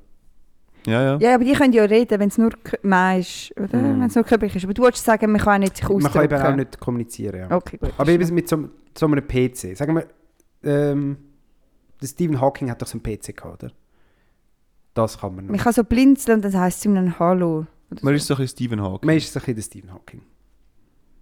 [0.87, 1.19] Ja, ja.
[1.19, 2.51] Ja, aber die können ja reden, wenn es nur
[2.83, 3.77] Mann ist, oder?
[3.77, 4.01] Mhm.
[4.01, 4.65] Wenn es nur körperlich ist.
[4.65, 7.41] Aber du wolltest sagen, man kann auch nicht sich Man kann eben auch nicht kommunizieren.
[7.41, 7.57] Ja.
[7.57, 7.93] Okay, gut.
[7.99, 9.77] Aber eben mit so, so einem PC.
[9.77, 10.07] Sagen wir,
[10.63, 11.17] ähm,
[12.01, 13.73] der Stephen Hawking hat doch so einen PC gehabt, oder?
[14.95, 15.51] Das kann man noch.
[15.51, 17.67] Man kann so blinzeln und dann heisst es ihm ein Hallo.
[17.91, 18.11] Man so.
[18.11, 19.07] ist so ein bisschen Stephen Hawking.
[19.07, 20.23] Man ist so ein bisschen der Stephen Hawking.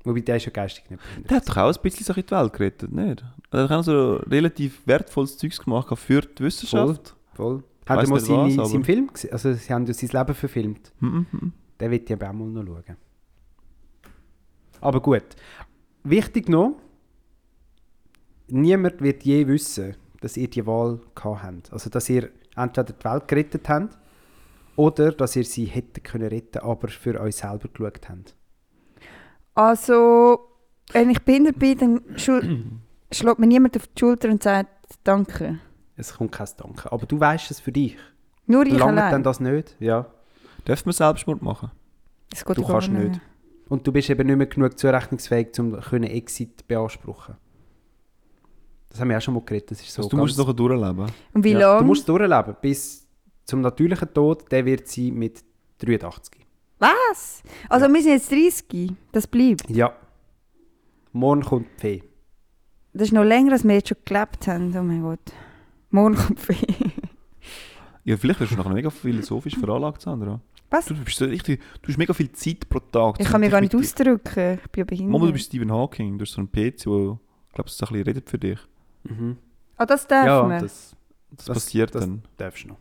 [0.04, 1.30] Wobei der ist ja geistig nicht behindert.
[1.30, 3.24] Der hat doch auch ein bisschen so in die Welt gerettet, nicht?
[3.50, 7.16] Er hat auch so relativ wertvolles Zeugs gemacht für die Wissenschaft.
[7.32, 7.64] Voll.
[7.82, 9.32] Ich Hat er mal seine, was, seinen Film gesehen?
[9.32, 10.92] Also sie haben ja sein Leben verfilmt.
[11.00, 11.52] Mhm, mhm.
[11.80, 12.96] Den wird ich aber auch mal noch schauen.
[14.80, 15.24] Aber gut.
[16.02, 16.76] Wichtig noch,
[18.48, 21.72] niemand wird je wissen, dass ihr die Wahl gehabt habt.
[21.72, 23.98] Also dass ihr entweder die Welt gerettet habt
[24.76, 28.34] oder dass ihr sie hätten können retten, aber für euch selber geschaut habt.
[29.54, 30.48] Also,
[30.92, 32.02] wenn ich behindert bin, dann
[33.12, 34.70] schlägt mir niemand auf die Schulter und sagt
[35.02, 35.60] Danke.
[35.96, 36.90] Es kommt kein Danke.
[36.90, 37.96] Aber du weißt es für dich.
[38.46, 39.12] Nur ich Langt allein.
[39.12, 39.76] dann das nicht?
[39.78, 40.06] Ja.
[40.66, 41.70] Dürfen wir Selbstmord machen?
[42.30, 43.20] Das geht Du kannst nicht.
[43.68, 47.36] Und du bist eben nicht mehr genug zurechnungsfähig, um können Exit beanspruchen.
[48.90, 49.70] Das haben wir auch schon mal geredet.
[49.70, 51.10] Das ist so also, du musst es doch durchleben.
[51.32, 51.78] Und wie ja, lange?
[51.80, 53.06] Du musst durchleben bis
[53.44, 54.50] zum natürlichen Tod.
[54.52, 55.42] Der wird sein mit
[55.78, 56.43] 83.
[56.78, 57.42] Was?
[57.68, 58.92] Also wir sind jetzt 30.
[59.12, 59.68] Das bleibt.
[59.70, 59.94] Ja.
[61.12, 62.02] Morgen kommt die Fee.
[62.92, 64.76] Das ist noch länger, als wir jetzt schon gelebt haben.
[64.76, 65.32] Oh mein Gott.
[65.90, 66.56] Morgen kommt Fee.
[68.06, 70.38] Ja, vielleicht wirst du nachher mega philosophisch veranlagt, Sandra.
[70.68, 70.84] Was?
[70.84, 73.18] Du, bist so richtig, du hast mega viel Zeit pro Tag.
[73.18, 74.58] Ich kann mich gar nicht ausdrücken.
[74.62, 75.10] Ich bin ja behindert.
[75.12, 76.18] Mama, du bist Stephen Hawking.
[76.18, 77.18] Du hast so einen PC, der, glaube
[77.54, 78.58] ich, ein bisschen redet für dich.
[79.04, 79.38] Mhm.
[79.78, 80.60] Ah, das darf Ja, man.
[80.60, 80.94] das,
[81.34, 82.22] Das, Das- passiert das- dann.
[82.36, 82.76] darfst du noch.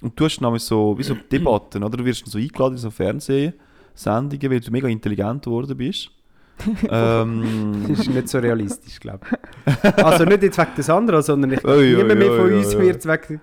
[0.00, 1.96] Und du hast nämlich so, wie so Debatten, oder?
[1.96, 6.10] Du wirst dann so eingeladen in so Fernsehsendungen, weil du mega intelligent geworden bist.
[6.90, 9.94] ähm, Das ist nicht so realistisch, glaube ich.
[10.04, 13.40] Also nicht jetzt wegen des anderen, sondern ich glaube, niemand mehr von uns wird wegen,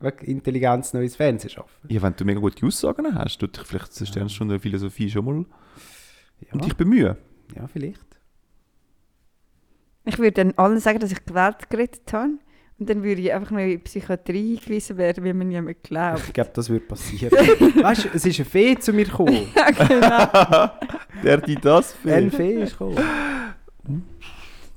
[0.00, 1.86] wegen Intelligenz ins Fernsehen schaffen.
[1.88, 5.44] ja, wenn du mega gute Aussagen hast, tut dich vielleicht eine Sternstunde Philosophie schon mal
[6.40, 6.52] Ja.
[6.54, 7.16] um dich bemühen.
[7.54, 8.00] Ja, vielleicht.
[10.06, 12.32] Ich würde dann allen sagen, dass ich die Welt gerettet habe.
[12.78, 16.24] Und dann würde ich einfach noch in die Psychiatrie eingewiesen werden, wie man niemand glaubt.
[16.26, 17.30] Ich glaube, das würde passieren.
[17.82, 19.46] weißt du, es ist eine Fee zu mir gekommen.
[19.54, 20.70] ja, genau.
[21.22, 22.36] Der die das Eine für.
[22.36, 22.98] Fee ist gekommen.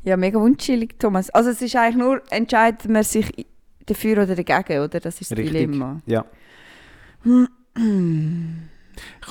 [0.03, 1.29] Ja, mega unchillig, Thomas.
[1.31, 3.47] Also es ist eigentlich nur, entscheidet man sich
[3.87, 4.99] dafür oder dagegen, oder?
[4.99, 5.53] Das ist das Richtig.
[5.53, 6.01] Dilemma.
[6.05, 6.23] Ja.
[7.23, 7.49] Kann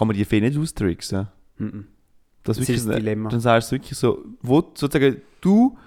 [0.09, 1.29] man die Fee nicht austricksen?
[1.59, 1.69] Das,
[2.43, 3.31] Das ist wirklich das Dilemma.
[3.31, 5.79] Dann sagst du wirklich so, wo sozusagen du,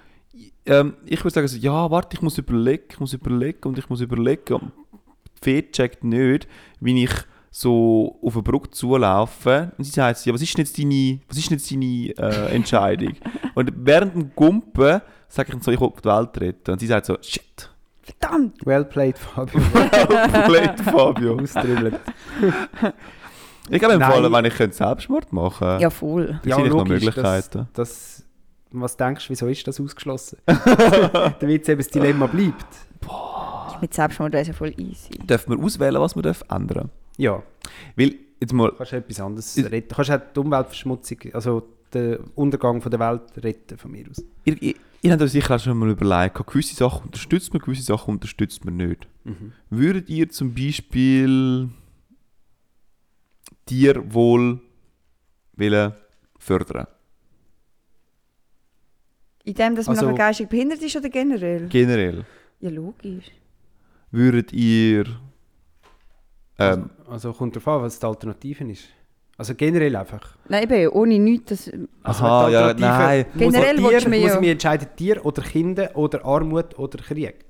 [0.66, 3.90] ähm, ich würde sagen so, ja, warte, ich muss überlegen, ich muss überlegen und ich
[3.90, 4.72] muss überlegen.
[5.42, 6.48] Fee checkt nicht,
[6.80, 7.14] wie ich
[7.52, 11.38] so auf eine Brücke zulaufe und sie sagt, ja, was ist denn jetzt deine, was
[11.38, 13.14] ist denn jetzt deine äh, Entscheidung?
[13.56, 16.72] und während dem Gumpen sage ich dann so, ich will die Welt retten.
[16.72, 17.70] Und sie sagt so, shit,
[18.20, 18.66] Verdammt!
[18.66, 19.60] Well played, Fabio.
[20.48, 21.40] Blöd, Fabio.
[21.42, 22.00] Austribbelnd.
[23.70, 24.02] Ich glaube, im.
[24.02, 26.40] Fall, wenn ich könnte Selbstmord machen könnte, Ja, voll.
[26.44, 27.68] ja, sehe ich noch Möglichkeiten.
[27.74, 28.26] Das, das,
[28.72, 30.38] was denkst du, wieso ist das ausgeschlossen?
[30.46, 32.68] Damit es eben das Dilemma bleibt.
[33.82, 35.10] Mit Selbstmord wäre es ja voll easy.
[35.26, 37.42] Dürfen wir auswählen, was wir dürfen ändern Ja,
[37.96, 39.96] Weil, jetzt mal, kannst du etwas anderes Ist- retten.
[39.96, 44.24] Kannst auch die Umweltverschmutzung, also den Untergang von der Welt retten von mir aus.
[44.46, 47.82] ihr, ihr, ihr habt euch sicher auch schon mal überlegt, gewisse Sachen unterstützt man, gewisse
[47.84, 49.08] Sachen unterstützt man nicht.
[49.24, 49.54] Mhm.
[49.70, 51.70] Würdet ihr zum Beispiel
[53.66, 54.60] Tierwohl
[55.56, 55.94] wollen
[56.38, 56.88] fördern?
[59.50, 61.68] In dem, dass man Also- nachher geistig behindert ist oder generell?
[61.70, 62.24] Generell.
[62.60, 63.26] Ja, logisch.
[64.12, 65.06] Würdet ihr...
[66.60, 68.84] Ähm, Also kommt darauf an, was die Alternative ist.
[69.38, 70.38] Also generell einfach.
[70.48, 71.46] Nein, eben, ohne nichts.
[71.50, 71.72] Das,
[72.04, 73.26] Also Aha, die ja, nein.
[73.34, 77.00] Muss Generell Tier, du mir muss ich mich entscheiden, Tier oder Kinder oder Armut oder
[77.00, 77.46] Krieg.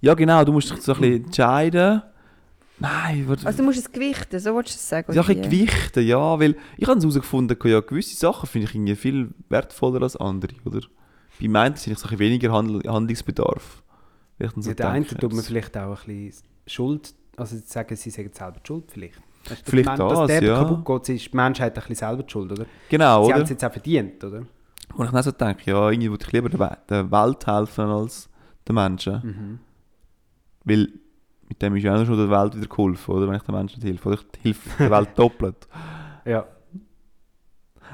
[0.00, 2.02] ja genau, du musst dich so ein bisschen entscheiden.
[2.82, 3.46] Nein, warte.
[3.46, 5.12] also du musst es gewichten, so willst du es sagen?
[5.12, 5.42] Ja, ein?
[5.42, 10.16] Gewichten, ja, weil ich habe herausgefunden, ja, gewisse Sachen finde ich irgendwie viel wertvoller als
[10.16, 10.80] andere, oder?
[11.40, 13.82] Bei meinen sind ich so ein bisschen weniger Handl Handlungsbedarf.
[14.56, 18.10] So Ja, der eine denke, tut man vielleicht auch ein bisschen Schuld, also sagen, sie
[18.10, 19.20] sagen selber die Schuld vielleicht.
[19.48, 20.58] Weißt Vielleicht das, dass der ja.
[20.64, 22.66] kaputt geht, ist die Menschheit ein bisschen selber die Schuld, oder?
[22.88, 24.44] Genau, Sie haben es jetzt auch verdient, oder?
[24.94, 28.28] Und ich dann so denke, ja, irgendwie würde ich lieber der Welt helfen als
[28.68, 29.20] den Menschen.
[29.22, 29.58] Mhm.
[30.64, 30.88] Weil
[31.52, 33.28] mit dem ist ja auch schon der Welt wieder geholfen, oder?
[33.28, 34.08] Wenn ich den Menschen nicht helfe.
[34.08, 35.68] Oder ich helfe der Welt doppelt.
[36.24, 36.46] Ja.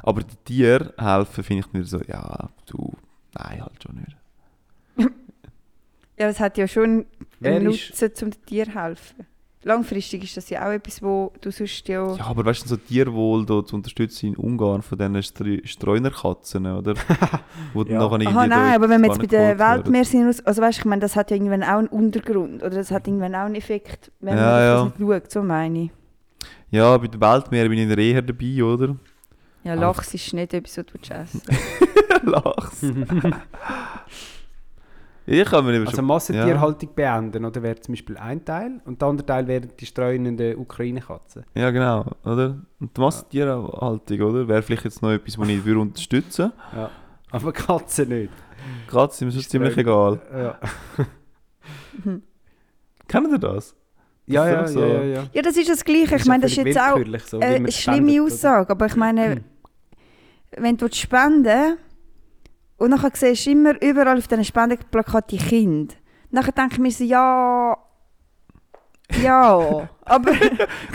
[0.03, 2.92] Aber die Tiere helfen, finde ich nicht so, ja, du,
[3.35, 4.16] nein, halt schon nicht.
[6.21, 7.07] Ja, es hat ja schon
[7.38, 9.27] Wer einen ist- Nutzen, um dem Tier zu helfen.
[9.64, 12.14] Langfristig ist das ja auch etwas, wo du sonst ja...
[12.14, 16.64] Ja, aber weißt du, so Tierwohl da zu unterstützen in Ungarn von diesen Stre Streunerkatzen,
[16.66, 16.94] oder?
[17.75, 17.99] Wo dann Ja.
[18.09, 19.85] nachher Aha, nein, da aber wenn wir jetzt bei der werden.
[19.85, 20.40] Weltmeersinn aus...
[20.47, 22.62] Also weißt du, ich meine, das hat ja irgendwann auch einen Untergrund.
[22.62, 24.85] Oder das hat irgendwann auch einen Effekt, wenn Ja, man ja.
[24.85, 25.90] das nicht schaut, so meine ich.
[26.71, 28.97] Ja, bei den Weltmeeren bin ich eher dabei, oder?
[29.64, 31.42] Ja, Lachs ist nicht etwas, was du essen
[32.23, 32.81] Lachs.
[35.31, 39.09] ich kann mir nicht Also Massentierhaltung beenden, oder wäre zum Beispiel ein Teil und der
[39.09, 41.45] andere Teil wären die streunenden Ukraine-Katzen.
[41.55, 42.59] Ja, genau, oder?
[42.81, 44.49] Und die Massentierhaltung, oder?
[44.49, 46.91] Wäre vielleicht jetzt noch etwas, was ich würde unterstützen Ja.
[47.31, 48.33] Aber Katzen nicht.
[48.91, 49.12] würde.
[49.12, 50.21] sind mir ziemlich egal.
[50.33, 50.59] Ja,
[53.09, 53.75] Kennt ihr das?
[54.27, 54.87] ja, ja, ist ja, so.
[54.87, 55.25] ja, ja.
[55.33, 56.17] Ja, das ist das Gleiche.
[56.17, 58.25] Ich meine, das ist jetzt auch so, eine spendet, schlimme oder?
[58.25, 59.43] Aussage, aber ich meine,
[60.57, 61.79] wenn du spenden
[62.79, 65.95] und dann siehst du immer überall auf diesen Spendenplakaten die Kinder.
[66.31, 67.77] Nachher denke ich mir so, ja,
[69.23, 70.33] ja, aber,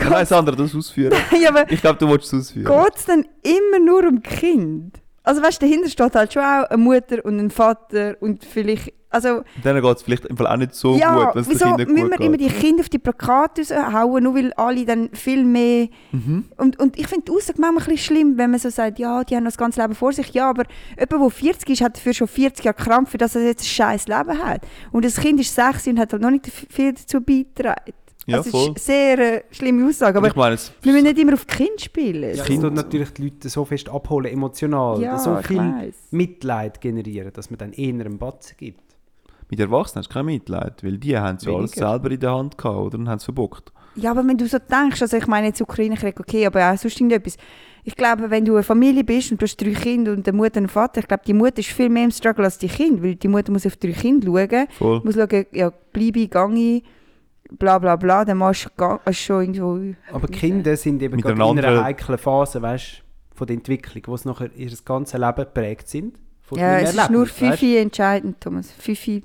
[0.08, 1.14] Nein, Sandra, du es ausführen.
[1.40, 2.84] ja, aber Ich glaube, du willst es ausführen.
[2.84, 5.00] geht es dann immer nur um Kind?
[5.24, 8.92] Also weißt du, dahinter steht halt schon auch eine Mutter und ein Vater und vielleicht,
[9.08, 11.54] also Dann geht es vielleicht im Fall auch nicht so ja, gut, wenn es den
[11.54, 12.26] wieso Kindern müssen wir geht.
[12.26, 15.88] immer die Kinder auf die Plakate raushauen, nur weil alle dann viel mehr...
[16.12, 16.44] Mhm.
[16.58, 19.24] Und, und ich finde die Aussage manchmal ein bisschen schlimm, wenn man so sagt, ja,
[19.24, 20.28] die haben das ganze Leben vor sich.
[20.34, 20.64] Ja, aber
[20.98, 23.66] jemand, der 40 ist, hat dafür schon 40 Jahre Krampf, für das er jetzt ein
[23.66, 24.60] scheiß Leben hat.
[24.92, 27.94] Und das Kind ist 6 und hat halt noch nicht viel dazu beigetragen.
[28.26, 28.72] Ja, also, voll.
[28.74, 31.34] Das ist eine sehr äh, schlimme Aussage, aber ich meine, es, wir müssen nicht immer
[31.34, 32.22] auf die Kinder spielen.
[32.22, 35.58] Ja, Ja, das Kind- tut natürlich die Leute so fest abholen, emotional, so ich viel
[35.58, 35.94] weiss.
[36.10, 38.80] Mitleid generieren, dass man dann eher einen Batzen gibt.
[39.50, 42.32] mit Erwachsenen hast du kein Mitleid, weil die haben es ja alles selber in der
[42.34, 42.98] Hand gehabt, oder?
[42.98, 43.72] Und haben es verbockt.
[43.96, 46.96] Ja, aber wenn du so denkst, also ich meine jetzt Ukraine-Krieg, okay, aber auch sonst
[47.00, 47.36] irgendetwas.
[47.84, 50.52] Ich glaube, wenn du eine Familie bist und du hast drei Kinder und eine Mutter
[50.56, 53.02] und einen Vater, ich glaube, die Mutter ist viel mehr im Struggle als die Kinder,
[53.04, 55.00] weil die Mutter muss auf drei Kinder schauen, Voll.
[55.04, 56.82] muss schauen, ja, bleibe, gange,
[57.50, 59.94] bla bla bla, dann machst du ist schon irgendwo...
[60.12, 63.02] Aber Kinder sind eben in einer anderen- heiklen Phase, weißt
[63.34, 66.18] von der Entwicklung, wo sie nachher ihr ganzes Leben geprägt sind.
[66.42, 67.32] Von Ja, es ist nur Erlebnis?
[67.32, 68.70] Fifi entscheidend, Thomas.
[68.70, 69.24] Fifi,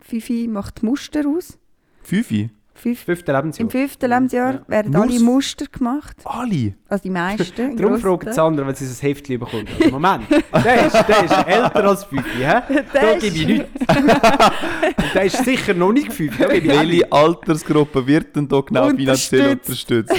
[0.00, 1.58] Fifi macht Muster aus.
[2.02, 2.50] Fünfi?
[2.82, 3.64] Fünf, Fünfte Lebensjahr.
[3.64, 4.60] Im fünften Lebensjahr Ja.
[4.66, 6.16] werden Nur alle Muster gemacht.
[6.24, 6.74] Alle?
[6.88, 7.76] Also die meisten.
[7.76, 8.34] Darum fragt.
[8.34, 9.68] Sandra, wenn sie so ein Heftchen bekommt.
[9.78, 12.42] Also, Moment, der ist, der ist älter als fünf, hä?
[12.92, 13.68] Da Der gebe ich ist- nichts.
[13.88, 16.38] Und der ist sicher noch nicht fünf.
[16.40, 20.14] Welche Altersgruppe wird denn da genau finanziell unterstützt?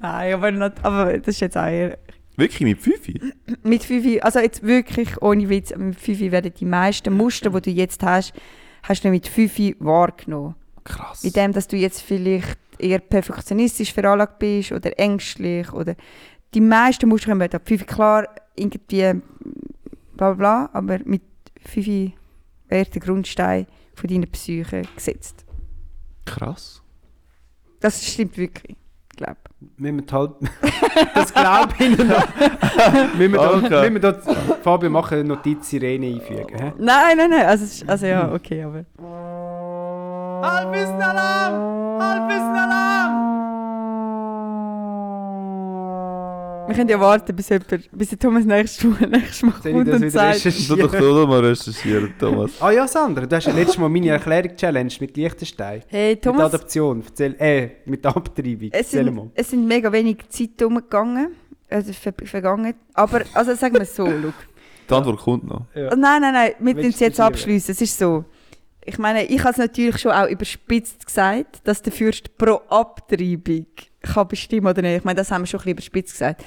[0.00, 1.98] Nein, aber, nicht, aber das ist jetzt auch eher...
[2.36, 3.20] Wirklich mit Fifi?
[3.62, 7.70] Mit Fifi, also jetzt wirklich ohne Witz, mit Fifi werden die meisten Muster, die du
[7.70, 8.34] jetzt hast,
[8.82, 10.54] hast du mit Fifi wahrgenommen.
[10.86, 11.24] Krass.
[11.24, 15.94] Mit dem, dass du jetzt vielleicht eher perfektionistisch veranlagt bist oder ängstlich oder
[16.54, 19.20] die meisten Muster kommen ab Fifi klar irgendwie
[20.16, 21.22] bla bla bla, aber mit
[21.64, 22.14] Fifi
[22.68, 25.44] wird der Grundstein von deiner Psyche gesetzt.
[26.24, 26.82] Krass.
[27.80, 28.76] Das stimmt wirklich,
[29.10, 29.36] ich glaube.
[29.78, 30.32] Müssen wir halt,
[31.14, 33.14] das glaube ich noch.
[33.16, 33.90] müssen wir da, Okay.
[33.90, 36.74] müssen wir da, Fabio, machen eine Notiz Sirene einfügen.
[36.78, 38.84] Nein, nein, nein, also, also ja, okay, aber...
[40.42, 41.54] Halbwissen-Alarm!
[42.00, 43.12] Halbwissen-Alarm!
[46.68, 49.76] Wir können ja warten, bis, jemand, bis der Thomas nächstes Mal, nächstes Mal Soll ich
[49.76, 50.70] kommt das und wieder sagt...
[50.70, 52.50] Du doch du mal recherchieren, Thomas.
[52.60, 55.82] Ah ja, Sandra, du hast ja letztes Mal meine Erklärung-Challenge mit Liechtenstein.
[55.86, 57.02] Hey, Mit Thomas, Adoption.
[57.06, 58.68] Erzähl, äh, mit der Abtreibung.
[58.72, 59.30] es Erzähl sind, mal.
[59.34, 61.28] es sind mega wenig Zeit umgegangen,
[61.70, 62.74] also ver vergangen.
[62.94, 64.32] Aber, also sagen wir es so, schau.
[64.88, 65.66] Die Antwort kommt noch.
[65.74, 65.90] Ja.
[65.92, 67.72] Oh, nein, nein, nein, wir müssen es jetzt abschließen.
[67.72, 68.24] Es ist so.
[68.86, 73.66] Ich meine, ich habe es natürlich schon auch überspitzt gesagt, dass der Fürst pro Abtreibung
[74.02, 74.98] kann bestimmen oder nicht.
[74.98, 76.44] Ich meine, das haben wir schon ein bisschen überspitzt gesagt.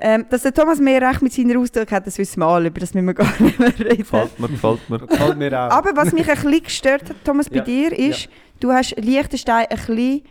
[0.00, 2.78] Ähm, dass der Thomas mehr Recht mit seiner Ausdruck hat, das wissen wir alle, über
[2.78, 3.96] das müssen wir gar nicht mehr reden.
[3.98, 4.98] Gefällt mir, gefällt mir.
[5.00, 5.70] Gefällt mir auch.
[5.72, 8.28] Aber was mich ein bisschen gestört hat, Thomas, bei Ja, dir, ist,
[8.60, 10.22] du hast Liechtenstein ein bisschen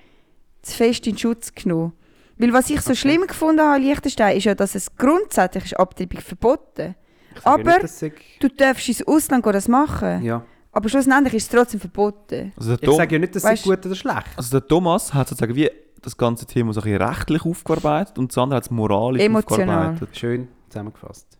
[0.61, 1.91] zu fest in Schutz genommen.
[2.37, 5.73] Weil was ich so schlimm gefunden habe an Liechtenstein, ist ja, dass es grundsätzlich ist
[5.79, 6.95] Abtreibung verboten
[7.43, 10.23] aber- nicht, ich- Du darfst ins Ausland gehen, das machen.
[10.23, 10.45] ja.
[10.71, 12.53] Aber schlussendlich ist es trotzdem verboten.
[12.57, 14.67] Also der, Ich Tom, sage ja nicht, dass Weißt- sie gut oder schlecht also der
[14.67, 15.69] Thomas hat sozusagen wie
[16.01, 19.69] das ganze Thema so ein bisschen rechtlich aufgearbeitet und Sandra hat es moralisch Emotional.
[19.91, 20.17] aufgearbeitet.
[20.17, 21.37] Schön zusammengefasst.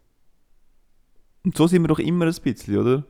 [1.46, 3.04] Und so sind wir doch immer ein bisschen, oder?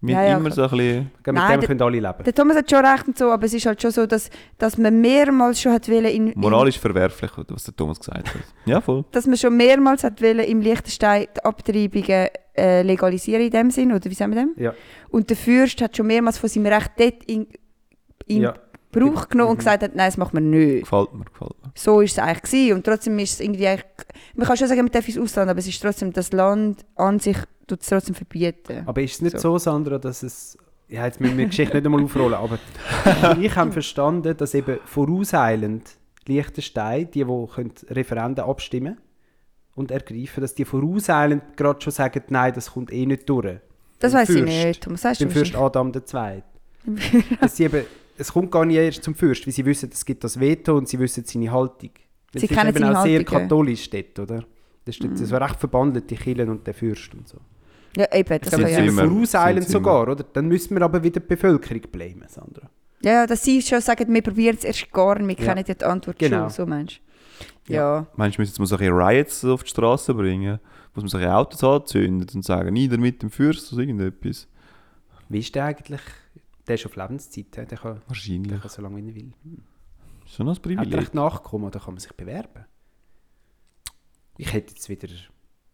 [0.00, 1.10] Wir Ja, haben ja, immer so ein bisschen...
[1.26, 2.24] Mit Nein, dem der- können alle leben.
[2.24, 4.76] Der Thomas hat schon recht und so, aber es ist halt schon so, dass, dass
[4.76, 8.42] man mehrmals schon hat wollen in, in Moralisch verwerflich, was der Thomas gesagt hat.
[8.66, 9.04] Ja, voll.
[9.12, 13.92] dass man schon mehrmals hat wollen im Liechtenstein die Abtreibungen äh, legalisieren in dem Sinn,
[13.92, 14.52] oder wie sagen wir dem?
[14.56, 14.74] Ja.
[15.10, 17.46] Und der Fürst hat schon mehrmals von seinem Recht dort in,
[18.26, 18.54] in Ja.
[18.92, 19.58] Gebrauch genommen und Mhm.
[19.58, 20.84] gesagt hat, nein, das macht man nicht.
[20.84, 21.70] Gefällt mir, gefällt mir.
[21.74, 22.72] So ist es eigentlich gewesen.
[22.76, 23.84] und trotzdem ist es irgendwie eigentlich,
[24.34, 27.18] man kann schon sagen, man darf ins Ausland, aber es ist trotzdem, das Land an
[27.18, 28.84] sich tut es trotzdem verbieten.
[28.86, 29.52] Aber ist es nicht So.
[29.52, 30.56] so, Sandra, dass es.
[30.88, 32.58] Ja, jetzt müssen wir die Geschichte nicht einmal aufrollen, aber
[33.40, 35.90] ich habe verstanden, dass eben vorauseilend
[36.26, 38.96] Liechtenstein, die, die können Referenden abstimmen
[39.76, 43.58] und ergreifen, dass die vorauseilend gerade schon sagen, nein, das kommt eh nicht durch.
[44.00, 44.82] Das weiß ich nicht.
[44.82, 46.42] Thomas, sagst du Beim Fürst Adam II.
[47.40, 47.84] dass sie eben,
[48.18, 50.88] es kommt gar nicht erst zum Fürst, weil sie wissen, es gibt das Veto und
[50.88, 51.90] sie wissen seine Haltung.
[52.32, 53.40] Weil Sie es ist kennen eben seine auch sehr Haltung, ja.
[53.40, 54.44] katholisch dort, oder?
[54.84, 57.38] Das ist dort so recht verbandelt, die Kirchen und der Fürst und so.
[57.96, 58.92] Ja, eben, das kann sind ja.
[58.92, 60.24] vorauseilend Sind sogar, oder?
[60.32, 62.68] Dann müssen wir aber wieder die Bevölkerung blamen, Sandra.
[63.02, 65.54] Ja, ja, dass sie schon sagen, wir probieren es erst gar nicht, wir Ja.
[65.54, 66.42] kennen die Antwort Genau.
[66.42, 67.05] schon, so meinst du?
[67.74, 68.06] Ja.
[68.16, 70.60] Meinst du, wir müssen jetzt so bisschen Riots auf die Straße bringen?
[70.94, 74.48] Muss man so bisschen Autos anzünden und sagen, nieder mit dem Fürst oder irgendetwas?
[75.28, 76.00] Wie ist der eigentlich?
[76.66, 78.60] Der ist auf Lebenszeit, der kann, der Wahrscheinlich.
[78.60, 79.32] kann so lange wie er will.
[80.26, 80.98] Schon noch ein Hat er Privileg.
[81.00, 82.64] recht nachkommen oder kann man sich bewerben?
[84.38, 85.08] Ich hätte jetzt wieder,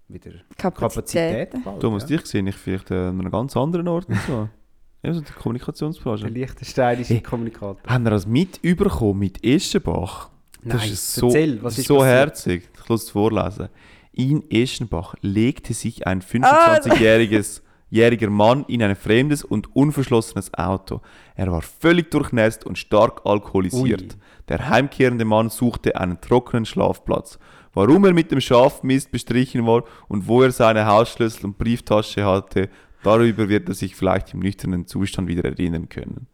[0.09, 1.51] wieder Kapazität.
[1.51, 1.65] Kapazität.
[1.65, 2.17] bald, Thomas, ja.
[2.17, 4.09] dich sehe ich vielleicht äh, an einem ganz anderen Ort.
[4.09, 4.49] und So.
[5.05, 6.29] Ja, so die Der Kommunikationsbranche.
[6.29, 7.23] Liechtensteinische Hey.
[7.23, 7.77] Kommunikator.
[7.89, 10.31] Haben wir das mit überkommen mit Eschenbach?
[10.65, 12.15] Das Nein, ist so, erzähl, was ist so passiert?
[12.17, 12.69] herzig.
[12.83, 13.69] Ich muss es vorlesen.
[14.13, 21.01] In Eschenbach legte sich ein Ah, 25-jähriges jähriger Mann in ein fremdes und unverschlossenes Auto.
[21.35, 24.03] Er war völlig durchnässt und stark alkoholisiert.
[24.15, 24.19] Ui.
[24.49, 27.39] Der heimkehrende Mann suchte einen trockenen Schlafplatz.
[27.75, 32.69] Warum er mit dem Schafmist bestrichen war und wo er seine Hausschlüssel und Brieftasche hatte,
[33.03, 36.27] darüber wird er sich vielleicht im nüchternen Zustand wieder erinnern können.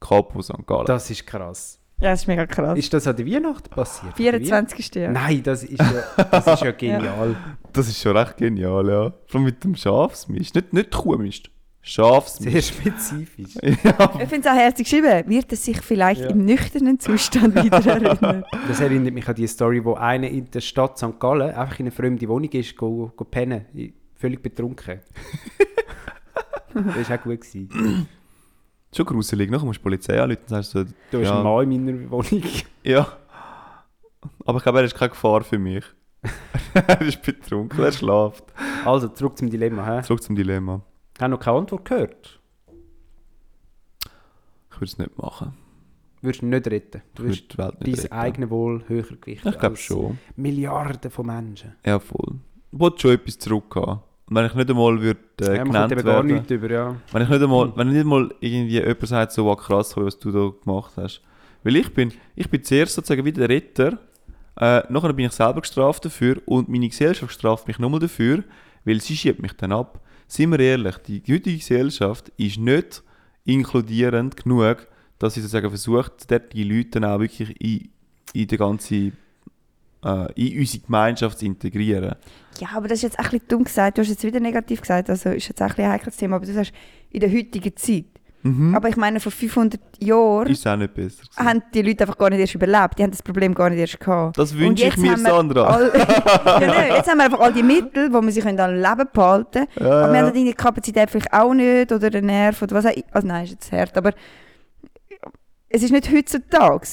[0.00, 0.66] Capo St.
[0.66, 0.86] Gallen.
[0.86, 1.79] Das ist krass.
[2.00, 2.78] Ja, das ist mega krass.
[2.78, 4.16] Ist das an der Weihnacht passiert?
[4.16, 4.94] 24.
[4.94, 5.10] Ja.
[5.10, 7.36] Nein, das ist ja, das ist ja genial.
[7.72, 9.12] Das ist schon recht genial, ja.
[9.26, 10.54] Vor allem mit dem Schafsmist.
[10.54, 11.50] Nicht, nicht Kuhmist.
[11.82, 12.52] Schafsmist.
[12.52, 13.54] Sehr spezifisch.
[13.62, 14.10] ja.
[14.20, 15.28] Ich finde es auch herzig geschrieben.
[15.28, 16.28] Wird er sich vielleicht Ja.
[16.28, 18.44] im nüchternen Zustand wieder erinnern?
[18.68, 21.18] Das erinnert mich an die Story, wo einer in der Stadt St.
[21.18, 23.64] Gallen einfach in eine fremde Wohnung ist, go, go pennen,
[24.14, 25.00] völlig betrunken.
[26.74, 27.40] das war auch gut.
[27.40, 28.08] Gewesen.
[28.94, 29.50] Schon gruselig.
[29.50, 32.10] Musst du die Polizei anrufen und sagst so, Du bist ja, ein Mann in meiner
[32.10, 32.42] Wohnung.
[32.82, 33.06] ja.
[34.44, 35.84] Aber ich glaube, er ist keine Gefahr für mich.
[36.74, 38.44] er ist betrunken, er schlaft.
[38.84, 39.86] Also, zurück zum Dilemma.
[39.86, 40.02] Hä?
[40.02, 40.82] Zurück zum Dilemma.
[41.14, 42.40] Ich habe noch keine Antwort gehört.
[44.70, 45.52] Ich würde es nicht machen.
[46.20, 47.02] würdest ihn nicht retten.
[47.14, 49.48] Du würdest dein eigenes Wohl höher gewichten.
[49.48, 50.18] Ich glaube schon.
[50.36, 51.76] Milliarden von Menschen.
[51.84, 52.36] Ja, voll.
[52.72, 54.00] Ich wollte schon etwas zurückhaben.
[54.32, 56.96] Wenn ich nicht einmal würde, äh, ja, genannt eben gar werden, nichts über, ja.
[57.10, 60.52] wenn ich nicht einmal, wenn nicht mal irgendwie jemand sagt, so krass, was du da
[60.64, 61.20] gemacht hast.
[61.64, 63.98] Weil ich bin, ich bin zuerst sozusagen wie der Retter,
[64.56, 68.44] äh, nachher bin ich selber gestraft dafür und meine Gesellschaft straft mich nochmal dafür,
[68.84, 70.00] weil sie schiebt mich dann ab.
[70.28, 73.02] Seien wir ehrlich, die heutige Gesellschaft ist nicht
[73.44, 74.86] inkludierend genug,
[75.18, 77.90] dass sie sozusagen versucht, dort die Leute dann auch wirklich in,
[78.32, 79.12] in die ganze äh,
[80.34, 82.14] in unsere Gemeinschaft zu integrieren.
[82.58, 83.98] Ja, aber das ist jetzt auch ein bisschen dumm gesagt.
[83.98, 86.36] Du hast jetzt wieder negativ gesagt, also ist jetzt auch ein bisschen ein heikles Thema,
[86.36, 86.72] aber du sagst,
[87.10, 88.04] in der heutigen Zeit.
[88.42, 88.74] Mhm.
[88.74, 91.22] Aber ich meine, vor 500 Jahren ist auch nicht besser.
[91.24, 91.46] gewesen.
[91.46, 92.98] haben die Leute einfach gar nicht erst überlebt.
[92.98, 94.38] Die haben das Problem gar nicht erst gehabt.
[94.38, 95.64] Das wünsche ich mir, haben wir Sandra.
[95.66, 99.08] All, ja, nein, jetzt haben wir einfach all die Mittel, wo wir sich am Leben
[99.12, 99.90] behalten können.
[99.92, 100.26] Aber wir Ja.
[100.26, 103.04] haben dann die Kapazität vielleicht auch nicht oder den Nerv oder was auch immer.
[103.12, 104.14] Also nein, ist jetzt hart, aber
[105.68, 106.86] es ist nicht heutzutage.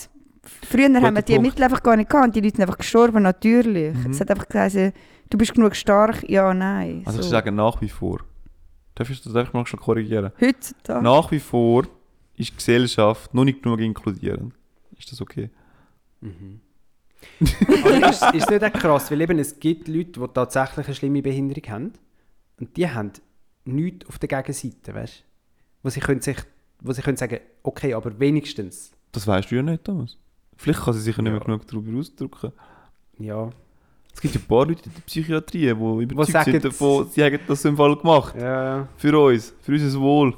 [0.70, 1.50] Früher haben wir die Punkt.
[1.50, 3.96] Mittel einfach gar nicht gehabt und die Leute sind einfach gestorben, natürlich.
[3.96, 4.12] Mhm.
[4.12, 4.96] Es hat einfach gesagt,
[5.30, 7.04] du bist genug stark, ja, nein.
[7.06, 7.32] Also ich so.
[7.32, 8.20] sage nach wie vor.
[8.96, 10.32] Darf ich das darf ich mal schon korrigieren?
[10.42, 11.04] Heutzutage.
[11.04, 11.84] Nach wie vor
[12.36, 14.54] ist die Gesellschaft noch nicht genug inkludierend.
[14.98, 15.50] Ist das okay?
[16.22, 21.22] Aber ist, ist nicht auch krass, weil eben es gibt Leute, die tatsächlich eine schlimme
[21.22, 21.94] Behinderung haben
[22.60, 23.12] und die haben
[23.66, 25.24] nichts auf der Gegenseite, weißt du?
[25.84, 26.38] Wo sie können sich,
[26.82, 30.18] wo sie können sagen, okay, aber wenigstens, Das weißt du ja nicht, Thomas.
[30.58, 31.46] Vielleicht kann sie sich ja nicht mehr Ja.
[31.46, 32.52] genug darüber ausdrücken.
[33.20, 33.50] ja.
[34.14, 35.70] Es gibt ja ein paar Leute in der Psychiatrie, die
[36.04, 38.34] überzeugt sagen, sind davon, sie haben das im Fall gemacht.
[38.36, 40.34] Ja, Für uns, für unser Wohl.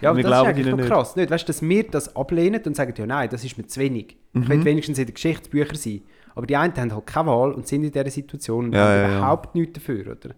[0.00, 1.30] ja aber Wir das ist eigentlich noch krass, nicht?
[1.32, 4.16] Weißt du, dass wir das ablehnen und sagen, ja nein, das ist mir zu wenig.
[4.34, 4.48] Ich Mhm.
[4.48, 6.02] will wenigstens in den Geschichtsbüchern sein.
[6.36, 8.94] Aber die einen haben halt keine Wahl und sind in dieser Situation und Ja, haben
[8.94, 9.18] ja, ja.
[9.18, 10.34] überhaupt nichts dafür, oder?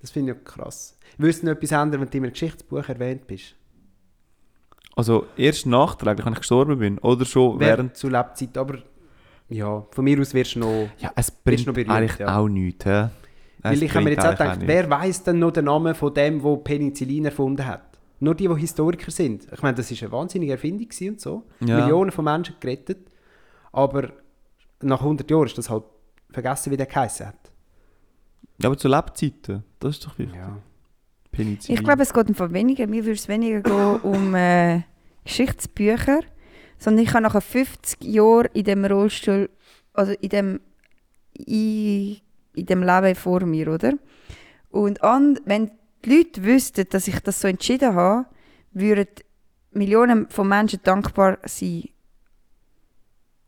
[0.00, 0.98] Das finde ich krass.
[1.18, 3.54] Würdest du noch etwas ändern, wenn du in einem Geschichtsbuch erwähnt bist?
[4.94, 6.98] Also erst nachträglich, wenn ich gestorben bin.
[6.98, 7.96] Oder schon Während während...
[7.96, 8.78] zu Lebzeit, aber
[9.48, 10.88] ja, von mir aus wirst du noch...
[10.98, 12.38] Ja, es bringt noch berühmt, eigentlich ja.
[12.38, 12.84] auch nichts.
[12.84, 13.08] hä?
[13.62, 16.12] Weil Es ich habe mir jetzt auch gedacht, wer weiß denn noch den Namen von
[16.12, 17.82] dem, der Penicillin erfunden hat?
[18.18, 19.46] Nur die, die Historiker sind.
[19.52, 21.44] Ich meine, das war eine wahnsinnige Erfindung und so.
[21.60, 21.80] Ja.
[21.80, 23.08] Millionen von Menschen gerettet.
[23.72, 24.10] Aber
[24.80, 25.84] nach 100 Jahren ist das halt
[26.30, 27.50] vergessen, wie der geheißen hat.
[28.60, 30.36] Ja, aber zu Lebzeiten, das ist doch wichtig.
[30.36, 30.58] Ja.
[31.32, 31.78] Penicillin.
[31.78, 32.86] Ich glaube, es geht einfach weniger.
[32.86, 34.82] Mir würde es weniger gehen um äh,
[35.24, 36.20] Geschichtsbücher,
[36.78, 39.50] sondern ich habe nach 50 Jahren in dem Rollstuhl,
[39.92, 40.60] also in dem,
[41.34, 42.18] in,
[42.54, 43.94] in dem Leben vor mir, oder?
[44.70, 45.70] Und an, wenn
[46.04, 48.26] die Leute wüssten, dass ich das so entschieden habe,
[48.72, 49.06] würden
[49.72, 51.84] Millionen von Menschen dankbar sein.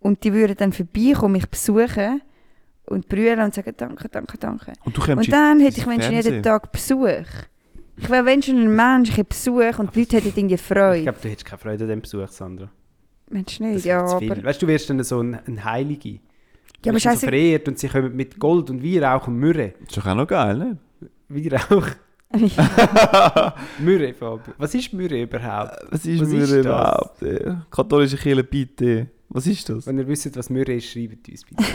[0.01, 2.23] Und die würden dann vorbeikommen, mich besuchen
[2.87, 4.73] und brüllen und sagen, danke, danke, danke.
[4.85, 6.43] Und Und dann hätte ich Menschen jeden.
[6.43, 7.25] Tag Besuch.
[7.97, 10.61] Ich wäre wenn schon ein Mensch, ich hätte Besuch und die Leute hätten irgendwie Ich
[10.63, 11.03] Freude.
[11.03, 12.71] glaube, du hättest keine Freude an dem Besuch, Sandra.
[13.31, 14.45] Mensch Das nicht, wäre ja, aber...
[14.45, 16.19] Weißt du, du wärst dann so ein, ein Heilige.
[16.85, 17.27] Ja, aber wirst so scheiße.
[17.27, 19.75] verehrt und sie kommen mit Gold und Weihrauch und Myrrhe.
[19.81, 20.79] Das ist doch auch noch geil, ne?
[21.29, 21.87] Weihrauch.
[23.79, 24.55] Myrrhe, Fabio.
[24.59, 25.77] Was ist Myrrhe überhaupt?
[25.91, 26.65] Was ist Was ist das?
[26.65, 27.23] überhaupt?
[27.23, 27.55] ey?
[27.71, 29.07] Katholische Kirche, bitte.
[29.29, 29.87] Was ist das?
[29.87, 31.63] Wenn ihr wisst, was Myrrhe ist, schreibt uns bitte.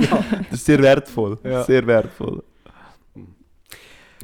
[0.00, 0.24] ja.
[0.50, 1.38] Das ist sehr wertvoll.
[1.44, 1.62] Ja.
[1.64, 2.42] Sehr wertvoll.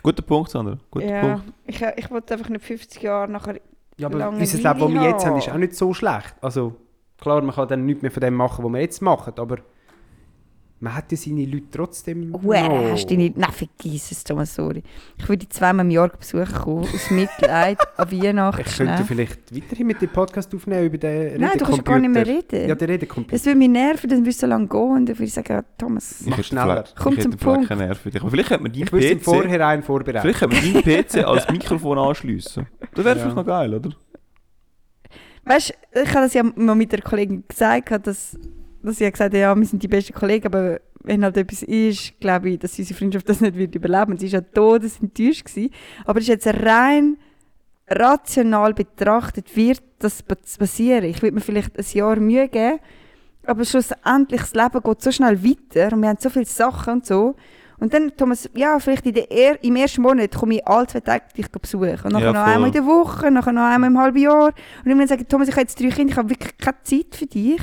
[0.02, 0.78] Guter Punkt, Sandra.
[0.90, 1.52] Guter Ja, Punkt.
[1.66, 3.60] ich, ich wollte einfach nicht 50 Jahre nachher...
[3.96, 6.34] ja, aber Langeweile unser Leben, das wir jetzt haben, ist auch nicht so schlecht.
[6.40, 6.74] Also,
[7.18, 9.56] klar, man kann dann nichts mehr von dem machen, was wir jetzt machen, aber
[10.82, 12.92] man hat ja seine Leute trotzdem Uäh, noch.
[12.92, 13.36] hast du nicht...
[13.36, 14.82] Nein, vergiss es, Thomas, sorry.
[15.18, 18.62] Ich würde dich zweimal im Jahr besuchen kommen, aus Mitleid, an Weihnachten.
[18.66, 22.10] Ich könnte vielleicht weiterhin mit dem Podcast aufnehmen über den Nein, du kannst gar nicht
[22.10, 22.66] mehr reden.
[22.68, 23.36] Ja, der Redecomputer.
[23.36, 25.62] Das würde mich nerven, dann würdest du so lange gehen und dann würde ich sagen,
[25.76, 26.22] Thomas...
[26.24, 26.84] Mach schneller.
[26.98, 27.68] Komm ich zum Punkt.
[27.68, 28.20] keine Nerven für dich.
[28.22, 29.24] Aber vielleicht könnte man deinen Ich würde im PC...
[29.24, 30.20] Vorhinein vorbereiten.
[30.22, 32.66] Vielleicht könnte man deinen PC als Mikrofon anschliessen.
[32.94, 33.22] Das wäre Ja.
[33.22, 33.90] vielleicht noch geil, oder?
[35.44, 38.38] Weißt du, ich habe das ja mal mit der Kollegin gesagt, dass,
[38.82, 41.62] dass sie ja gesagt hat, ja, wir sind die besten Kollegen, aber wenn halt etwas
[41.62, 44.16] ist, glaube ich, dass unsere Freundschaft das nicht wird überleben.
[44.18, 45.44] Sie war ja todesenttäuscht.
[45.46, 45.70] Gewesen.
[46.04, 47.16] Aber es ist jetzt rein
[47.88, 51.04] rational betrachtet, wird das pa- passieren.
[51.04, 52.78] Ich würde mir vielleicht ein Jahr Mühe geben,
[53.44, 57.06] aber schlussendlich, das Leben geht so schnell weiter und wir haben so viele Sachen und
[57.06, 57.34] so.
[57.78, 61.00] Und dann, Thomas, ja, vielleicht in der er im ersten Monat komme ich alle zwei
[61.00, 61.98] Tage dich besuchen.
[62.04, 64.52] Und nachher Ja, noch einmal in der Woche, nachher noch einmal im halben Jahr.
[64.84, 67.14] Und dann sage ich, Thomas, ich habe jetzt drei Kinder, ich habe wirklich keine Zeit
[67.14, 67.58] für dich.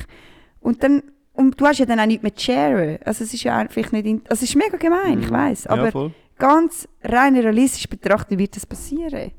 [0.60, 1.04] Und dann,
[1.34, 2.98] und du hast ja dann auch nichts mehr zu sharen.
[3.06, 5.68] Also es ist ja einfach nicht, in, also es ist mega gemein, ich weiß.
[5.68, 9.32] Aber ja, ganz rein realistisch betrachtet wird das passieren.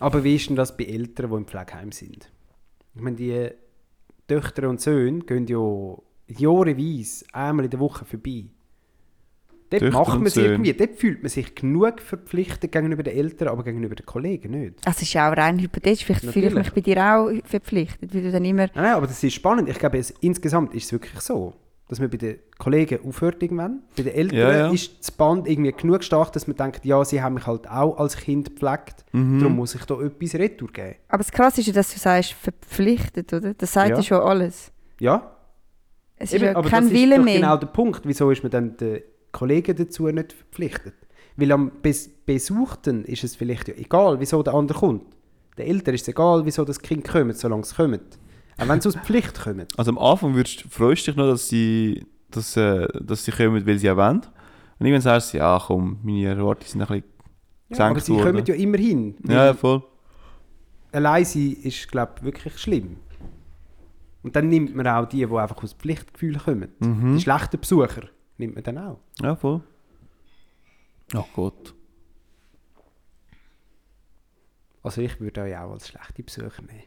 [0.00, 2.30] Aber wie ist denn das bei Eltern, die im Pflegeheim sind?
[2.94, 3.50] Ich meine, die
[4.28, 5.96] Töchter und Söhne gehen ja
[6.26, 8.46] jahreweise einmal in der Woche vorbei.
[9.70, 10.72] Dort Töchter macht man es irgendwie.
[10.72, 14.74] Dort fühlt man sich genug verpflichtet gegenüber den Eltern, aber gegenüber den Kollegen nicht.
[14.86, 16.04] Das ist ja auch rein hypothetisch.
[16.04, 18.68] Vielleicht fühle ich mich bei dir auch verpflichtet, weil du dann immer...
[18.74, 19.68] Nein, aber das ist spannend.
[19.68, 21.54] Ich glaube, es, insgesamt ist es wirklich so,
[21.88, 23.82] dass man bei den Kollegen aufhört irgendwann.
[23.96, 24.70] Bei den Eltern Ja, ja.
[24.72, 27.96] ist das Band irgendwie genug stark, dass man denkt, ja, sie haben mich halt auch
[27.98, 29.38] als Kind gepflegt, Mhm.
[29.40, 30.94] darum muss ich da etwas retour geben.
[31.08, 33.54] Aber das Krasse ist ja, dass du sagst, verpflichtet, oder?
[33.54, 34.02] Das sagt ja, Ja.
[34.02, 34.70] schon alles.
[35.00, 35.32] Ja,
[36.16, 37.36] Es ist eben, ja kein das ist Wille mehr.
[37.40, 38.00] genau der Punkt.
[38.04, 39.02] Wieso ist man dann den
[39.38, 40.94] Kollegen dazu nicht verpflichtet?
[41.36, 45.04] Weil am Bes Besuchten ist es vielleicht ja egal, wieso der andere kommt.
[45.58, 48.18] Den Eltern ist es egal, wieso das Kind kommt, solange es kommt.
[48.58, 49.66] Auch wenn sie aus Pflicht kommen.
[49.76, 53.66] Also am Anfang würdest, freust du dich noch, dass sie, dass, äh, dass sie kommen,
[53.66, 54.22] weil sie auch wollen.
[54.78, 57.04] Und irgendwann sagst du, ja komm, meine Erwartungen sind ein bisschen
[57.78, 58.24] Ja, aber sie worden.
[58.24, 59.14] kommen ja immerhin.
[59.28, 59.82] Ja, ja, voll.
[60.92, 62.96] allein sein ist, glaube ich, wirklich schlimm.
[64.22, 66.68] Und dann nimmt man auch die, die einfach aus Pflichtgefühl kommen.
[66.80, 67.14] Mhm.
[67.16, 68.02] Die schlechten Besucher
[68.38, 69.00] nimmt man dann auch.
[69.20, 69.62] Ja, voll.
[71.14, 71.74] Ach Gott.
[74.82, 76.84] Also ich würde euch auch als schlechte Besucher nehmen.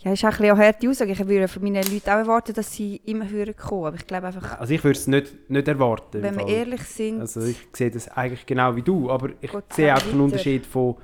[0.00, 1.12] Ja, ist auch ein bisschen eine harte Aussage.
[1.12, 3.86] Ich würde von meinen Leuten auch erwarten, dass sie immer hören kommen.
[3.86, 6.22] Aber ich glaube einfach, Also ich würde es nicht, nicht erwarten.
[6.22, 7.20] wenn wir ehrlich sind...
[7.20, 10.20] Also ich sehe das eigentlich genau wie du, aber ich Gott sehe auch den.
[10.20, 10.96] Unterschied von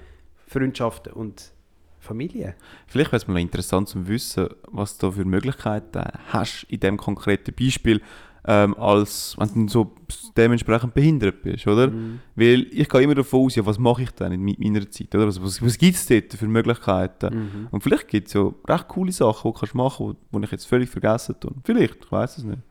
[0.47, 1.53] Freundschaften und
[1.99, 2.55] Familie.
[2.87, 7.55] Vielleicht wäre es mal interessant zu wissen, was du für Möglichkeiten hast in dem konkreten
[7.55, 8.03] Beispiel,
[8.45, 9.93] ähm, als wenn du so
[10.37, 11.89] dementsprechend behindert bist, oder?
[11.89, 12.21] Mhm.
[12.35, 15.27] Weil ich gehe immer davon aus, ja, was mache ich denn in meiner Zeit, oder?
[15.27, 17.35] Also, was was gibt es dort für Möglichkeiten?
[17.35, 17.69] Mhm.
[17.71, 20.51] Und vielleicht gibt es ja recht coole Sachen, die du kannst machen kannst, die ich
[20.51, 21.55] jetzt völlig vergessen habe.
[21.65, 22.63] Vielleicht, ich weiß es nicht.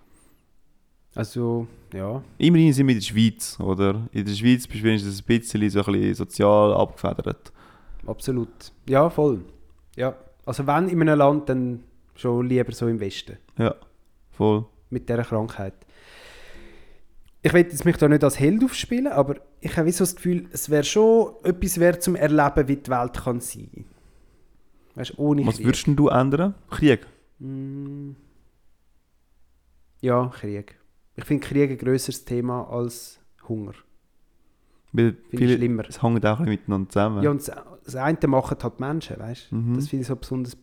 [1.14, 2.22] Also, ja.
[2.38, 4.08] Immerhin sind wir in der Schweiz, oder?
[4.12, 7.52] In der Schweiz bist du wenigstens ein bisschen, so ein bisschen sozial abgefedert.
[8.08, 8.50] Absolut.
[8.88, 9.42] Ja, voll.
[9.96, 10.16] Ja.
[10.46, 11.84] Also wenn in einem Land, dann
[12.16, 13.38] schon lieber so im Westen.
[13.58, 13.76] Ja,
[14.32, 14.66] voll.
[14.92, 15.74] Mit dieser Krankheit.
[17.44, 20.48] Ich will jetzt mich da nicht als Held aufspielen, aber ich habe so das Gefühl,
[20.52, 23.86] es wäre schon etwas wert zum Erleben, wie die Welt kann sein.
[24.96, 25.66] Weißt du, ohne Was Krieg.
[25.66, 26.54] würdest du ändern?
[26.70, 27.08] Krieg?
[27.40, 28.12] Mm.
[30.02, 30.78] Ja, Krieg.
[31.16, 33.74] Ich finde Krieg ein grösseres Thema als Hunger.
[34.92, 35.84] Weil ich viele, schlimmer.
[35.88, 37.24] es hängt auch ein bisschen miteinander zusammen.
[37.24, 39.56] Ja, und das, das eine machen halt Menschen, weißt du?
[39.56, 39.76] Mhm.
[39.76, 40.58] Das finde ich so besonders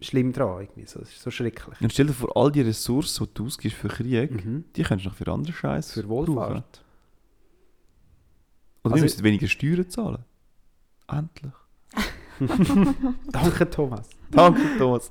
[0.00, 0.60] schlimm dran.
[0.62, 0.86] Irgendwie.
[0.86, 1.80] So, das ist so schrecklich.
[1.80, 4.64] Und stell dir vor, all die Ressourcen, die du ausgibst für Krieg, Mhm.
[4.76, 6.84] die kannst du noch für andere Scheiße Für Wohlfahrt.
[8.84, 10.24] Oder Also- wir müssen weniger Steuern zahlen.
[11.08, 11.52] Endlich.
[13.32, 14.08] Danke, Thomas.
[14.30, 15.10] Danke, Thomas.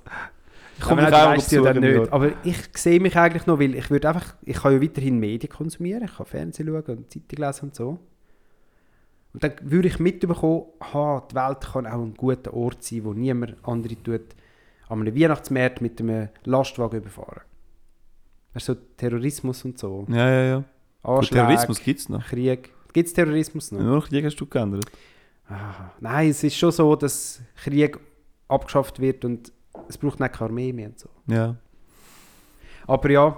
[0.78, 2.12] Ich komme du auch weisst ja dann nicht.
[2.14, 5.52] Aber ich sehe mich eigentlich noch, weil ich würde einfach, ich kann ja weiterhin Medien
[5.52, 8.00] konsumieren, ich kann Fernsehen schauen und Zeitung lesen und so.
[9.34, 13.14] Und dann würde ich mitbekommen, aha, die Welt kann auch ein guter Ort sein, wo
[13.14, 14.36] niemand andere tut,
[14.90, 17.42] an einem Weihnachtsmarkt mit einem Lastwagen überfahren.
[18.54, 20.06] Weißt du, so Terrorismus und so.
[20.10, 20.64] Ja, ja, ja.
[21.04, 22.26] Anschläge, Terrorismus gibt es noch.
[22.26, 22.72] Krieg.
[22.94, 23.80] Gibt es Terrorismus noch?
[23.80, 24.86] Nur noch Krieg hast du geändert.
[25.50, 27.98] Ah, nein, es ist schon so, dass Krieg
[28.48, 29.52] abgeschafft wird und
[29.88, 31.10] es braucht nicht keine Armee mehr und so.
[31.28, 31.56] Ja.
[32.88, 33.38] Aber ja,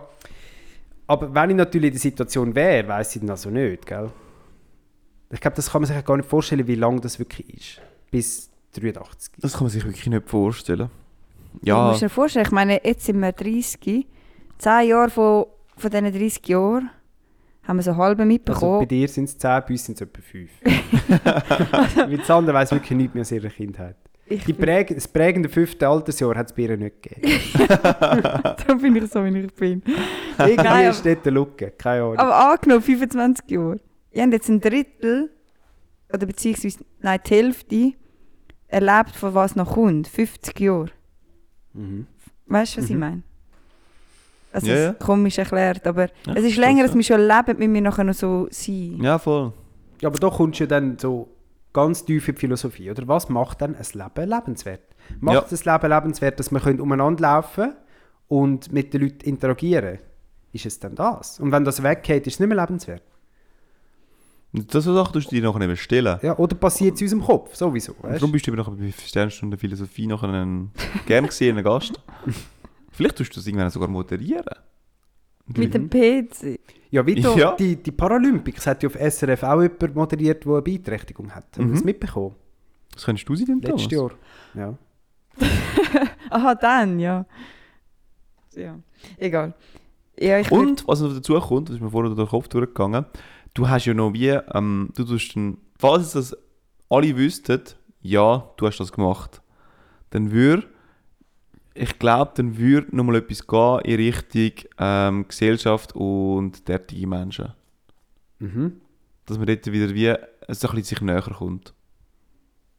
[1.10, 4.12] aber wenn ich natürlich in der Situation wäre, weiß ich dann also nicht, gell?
[5.32, 7.82] Ich glaube, das kann man sich gar nicht vorstellen, wie lange das wirklich ist.
[8.12, 9.34] Bis 83.
[9.40, 10.92] Das kann man sich wirklich nicht vorstellen.
[11.54, 14.08] Du Ja, musst dir vorstellen, ich meine, jetzt sind wir 30.
[14.58, 15.46] 10 Jahre von,
[15.78, 16.90] von diesen 30 Jahren
[17.64, 18.80] haben wir so halbe Also mitbekommen.
[18.80, 20.50] bei dir sind es 10, bei uns sind es etwa 5.
[21.96, 23.96] Weil das andere weiss wirklich nichts mehr aus ihrer Kindheit.
[24.30, 27.40] Die Präg das prägende fünfte Altersjahr hat es bei ihr nicht gegeben.
[27.68, 29.82] da bin ich so, wie ich bin.
[30.38, 32.18] Irgendwie ist dort eine Lücke, keine Ahnung.
[32.18, 33.80] Aber angenommen, 25 Jahre.
[34.12, 35.32] Ihr habt jetzt ein Drittel,
[36.14, 37.94] oder beziehungsweise, nein, die Hälfte,
[38.68, 40.08] erlebt, von was noch kommt.
[40.08, 40.90] 50 Jahre.
[41.74, 42.08] Mhm.
[42.48, 43.00] Weißt du, was ich Mhm.
[43.00, 43.22] meine?
[44.52, 44.90] Also, Ja, es ja.
[44.92, 47.82] ist komisch erklärt, aber Ja, es ist länger, es, als wir schon leben, müssen wir
[47.82, 48.98] nachher noch so sein.
[49.02, 49.54] ja, voll.
[50.02, 51.30] Ja, aber da kommst du ja dann so
[51.72, 53.08] ganz tief in die Philosophie, oder?
[53.08, 54.82] Was macht dann ein Leben lebenswert?
[55.20, 55.46] Macht Ja.
[55.50, 57.74] das Leben lebenswert, dass man können umeinander laufen
[58.28, 60.00] und mit den Leuten interagieren?
[60.52, 61.40] Ist es dann das?
[61.40, 63.04] Und wenn das weggeht, ist es nicht mehr lebenswert?
[64.52, 66.18] Das Sache tust du dir nachher eben stellen.
[66.24, 68.16] Ja, oder passiert es in unserem Kopf, sowieso, weißt?
[68.16, 70.72] darum bist du eben nachher bei Sternstunde Philosophie nachher ein
[71.06, 72.02] gern gesehener Gast.
[72.92, 74.44] Vielleicht tust du das irgendwann sogar moderieren.
[75.56, 76.60] Mit dem PC.
[76.92, 77.56] Ja, wie da, Ja.
[77.56, 81.46] die, die Paralympics hat ja auf SRF auch jemand moderiert, der eine Beeinträchtigung hat.
[81.56, 81.74] Haben wir Mhm.
[81.74, 82.36] das mitbekommen?
[82.94, 84.14] Was könntest du sein denn, Letztes Thomas?
[84.56, 84.78] Jahr.
[85.40, 85.48] Ja.
[86.32, 87.26] Aha, dann, ja.
[88.56, 88.80] Ja,
[89.18, 89.54] egal.
[90.20, 93.06] Ja, Und was noch dazu kommt, das ist mir vorher durch den Kopf durchgegangen,
[93.60, 96.38] du hast ja noch wie, ähm, du tust dann, falls es das
[96.90, 97.62] alle wüssten,
[98.02, 99.42] ja, du hast das gemacht,
[100.12, 100.68] dann würde
[101.76, 107.54] ich glaube, dann würde nochmal etwas gehen in Richtung ähm, Gesellschaft und derartige Menschen.
[108.40, 108.82] Mhm.
[109.26, 110.08] Dass man dort wieder wie
[110.54, 111.74] so ein bisschen sich näher kommt.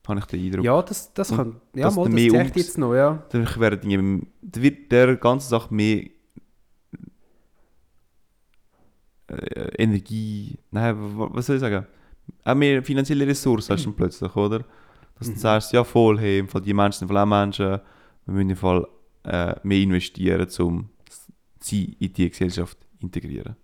[0.06, 0.64] Habe ich den Eindruck.
[0.64, 1.60] Ja, das, das Und kann.
[1.74, 3.22] Ja, dass mal, das zeigt jetzt noch, ja.
[3.32, 6.10] Werden dann wird der ganze Sache mehr äh,
[9.78, 11.86] Energie, nein, wa- was soll ich sagen?
[12.44, 14.64] Auch mehr finanzielle Ressourcen hast du dann plötzlich, oder?
[15.18, 17.80] Dass du sagst, ja voll, hey, im Fall die Menschen sind auch Menschen,
[18.26, 18.86] wir müssen im Fall
[19.24, 20.88] äh, mehr investieren, um
[21.58, 23.56] sie in die Gesellschaft zu integrieren.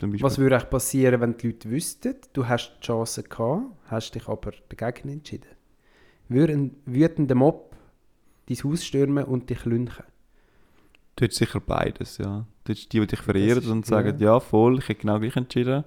[0.00, 4.28] Was würde eigentlich passieren, wenn die Leute wüssten, du hast die Chance gehabt, hast dich
[4.28, 5.48] aber dagegen entschieden?
[6.28, 7.74] Würde ein wütender Mob
[8.48, 10.04] dein Haus stürmen und dich lünchen?
[11.16, 12.46] Du hättest sicher beides, ja.
[12.64, 14.40] Du hättest die, die dich verehren und sagen, ja.
[14.40, 15.84] voll, ich hätte genau gleich entschieden.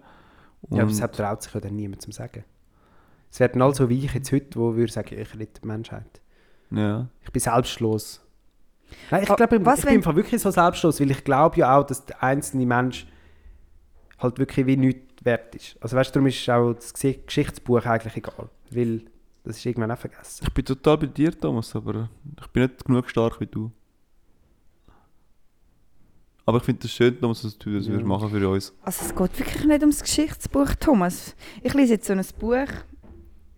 [0.70, 2.44] Ja, aber Und- das traut sich ja dann niemand zu sagen.
[3.30, 6.22] Es werden also wie ich jetzt heute, wo würde sagen, ich rette die Menschheit.
[6.72, 7.08] ja.
[7.24, 8.22] Ich bin selbstlos.
[9.12, 11.58] Nein, ich glaube, ich, was, ich bin im Fall wirklich so selbstlos, weil ich glaube
[11.58, 13.06] ja auch, dass der einzelne Mensch
[14.18, 15.76] halt wirklich wie nichts wert ist.
[15.82, 19.02] Also weißt du, darum ist auch das Geschichtsbuch eigentlich egal, weil
[19.44, 20.46] das ist irgendwann auch vergessen.
[20.48, 22.10] Ich bin total bei dir, Thomas, aber
[22.40, 23.72] ich bin nicht genug stark wie du.
[26.48, 28.00] Aber ich finde es schön, Thomas, dass du das Ja.
[28.00, 28.74] machen für uns.
[28.82, 31.36] Also es geht wirklich nicht ums Geschichtsbuch, Thomas.
[31.62, 32.74] Ich lese jetzt so ein Buch.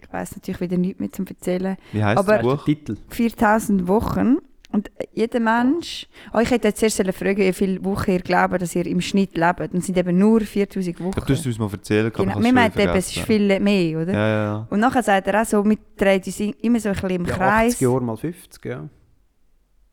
[0.01, 1.77] Ich weiß natürlich wieder nichts mehr zum Erzählen.
[1.91, 2.65] Wie Aber- das Buch?
[2.65, 2.97] Titel.
[3.09, 4.37] 4000 Wochen.
[4.71, 6.07] Und jeder Mensch...
[6.33, 9.01] Oh, ich hätte jetzt zuerst sollen fragen, wie viele Wochen ihr glaubt, dass ihr im
[9.01, 9.59] Schnitt lebt.
[9.73, 11.13] Und es sind eben nur 4000 Wochen.
[11.17, 12.37] Ich du hast es uns mal erzählt, aber genau.
[12.39, 14.13] ich Wir meinten es eben, es ist viel mehr, oder?
[14.13, 14.67] Ja, ja, ja.
[14.69, 17.35] Und nachher sagt er auch so, wir drehen uns immer so ein bisschen im Ja,
[17.35, 17.73] Kreis.
[17.73, 18.89] 80 Jahre mal 50, ja.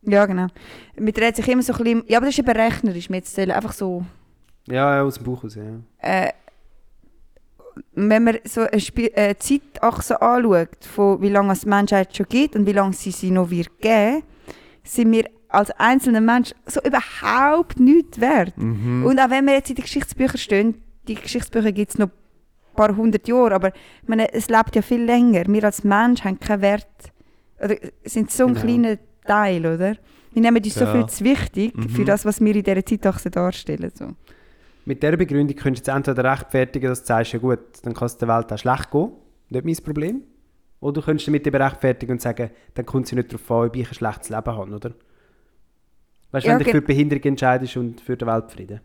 [0.07, 0.47] Ja, genau.
[0.95, 2.03] Wir drehen sich immer so ein bisschen...
[2.07, 3.09] Ja, aber das ist eben rechnerisch.
[3.09, 4.05] Wir erzählen einfach so...
[4.67, 5.63] Ja, ja, aus dem Buch raus, ja.
[5.99, 6.31] Äh,
[7.93, 12.25] wenn man so eine, Spi eine Zeitachse anschaut, von wie lange es die Menschheit schon
[12.27, 14.23] gibt und wie lange sie sie noch wird geben,
[14.83, 18.57] sind wir als einzelner Mensch so überhaupt nichts wert.
[18.57, 19.05] Mhm.
[19.05, 22.75] Und auch wenn wir jetzt in den Geschichtsbüchern stehen, die Geschichtsbücher gibt es noch ein
[22.75, 25.43] paar hundert Jahre, aber ich meine, es lebt ja viel länger.
[25.47, 26.87] Wir als Mensch haben keinen Wert,
[27.63, 28.65] oder sind so ein Genau.
[28.65, 28.97] kleiner
[29.27, 29.95] Teil, oder?
[30.33, 30.91] Wir nehmen uns so Ja.
[30.93, 31.89] viel zu wichtig Mhm.
[31.89, 33.91] für das, was wir in dieser Zeitachse darstellen.
[33.93, 34.09] So.
[34.85, 38.05] Mit dieser Begründung könntest du jetzt entweder rechtfertigen, dass du sagst, ja gut, dann kann
[38.05, 39.11] es der Welt auch schlecht gehen,
[39.49, 40.21] nicht mein Problem.
[40.79, 43.75] Oder du könntest damit eben rechtfertigen und sagen, dann kommt ja nicht darauf an, ob
[43.75, 44.91] ich ein schlechtes Leben habe, oder?
[46.31, 48.81] Weißt du, Ja, wenn du für die Behinderung entscheidest und für den Weltfrieden.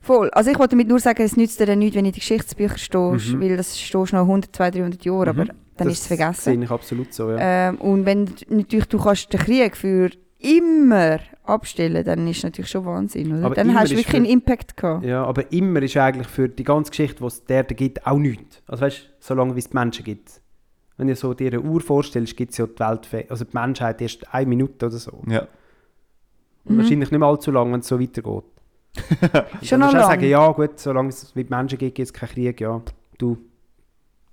[0.00, 0.28] Voll.
[0.30, 2.20] Also ich wollte damit nur sagen, es nützt dir dann nichts, wenn du in die
[2.20, 3.40] Geschichtsbücher stehst, Mhm.
[3.40, 5.46] weil das stehst noch 100, 200, 300 Jahre, aber
[5.78, 6.62] dann ist es sehe vergessen.
[6.62, 7.36] ich absolut so, ja.
[7.70, 12.42] Ähm, und wenn du- natürlich du kannst den Krieg für immer abstellen, dann ist es
[12.44, 13.46] natürlich schon Wahnsinn, oder?
[13.46, 15.04] Aber dann hast du wirklich für- einen Impact gehabt.
[15.04, 18.18] Ja, aber immer ist eigentlich für die ganze Geschichte, die es der da gibt, auch
[18.18, 18.62] nichts.
[18.66, 20.40] Also weißt du, solange wie es die Menschen gibt.
[20.96, 24.00] Wenn du so dir eine Uhr vorstellst, gibt es ja die Welt, also die Menschheit
[24.02, 25.22] erst eine Minute oder so.
[25.28, 25.46] Ja.
[26.64, 26.76] Mhm.
[26.78, 28.44] Wahrscheinlich nicht mehr allzu lange, wenn es so weitergeht.
[29.62, 30.04] Schon noch lange.
[30.06, 32.80] sagen, ja gut, solange es mit Menschen gibt, gibt es keinen Krieg, ja.
[33.16, 33.38] Du,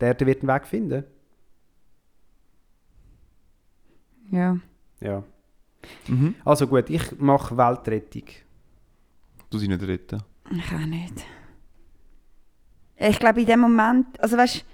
[0.01, 1.03] der Erde wird einen Weg finden.
[4.36, 4.57] Ja.
[5.01, 5.23] Ja.
[6.07, 6.36] Mhm.
[6.43, 8.23] Also gut, ich mache Weltrettung.
[9.49, 10.21] Du sie nicht retten.
[10.51, 11.25] Ich auch nicht.
[12.97, 14.65] Ich glaube, in dem Moment, also weißt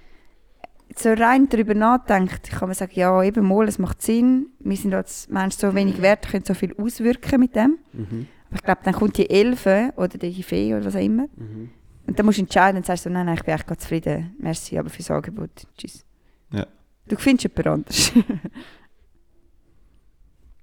[0.95, 4.93] so rein darüber nachdenkt, kann man sagen, ja, eben mal, es macht Sinn, wir sind
[4.93, 7.77] als Mensch so wenig wert, können so viel auswirken mit dem.
[7.93, 8.27] Mhm.
[8.49, 11.27] Aber ich glaube, dann kommt die Elfe oder die Fee oder was auch immer.
[11.37, 11.69] Mhm.
[12.07, 14.35] Und dann musst du entscheiden und sagst so, nein, nein, ich bin echt ganz zufrieden.
[14.39, 15.65] Merci, aber fürs Angebot.
[15.77, 16.03] Tschüss.
[16.51, 16.67] Ja.
[17.07, 18.11] Du findest jemand anders.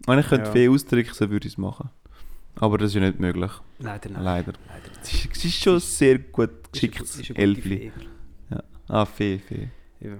[0.08, 0.52] Wenn ich könnte Ja.
[0.52, 1.90] Fee ausdrücken, so würde ich es machen.
[2.56, 3.50] Aber das ist ja nicht möglich.
[3.78, 4.24] Leider nein.
[4.24, 4.52] Leider.
[4.66, 5.00] Leider.
[5.02, 6.96] Es ist, es ist schon sehr gut Ist geschickt.
[6.96, 7.78] eine- ist eine gute Elfli.
[7.78, 7.92] Fee.
[8.88, 9.68] Ah, Fee, Fee.
[10.00, 10.12] Ja.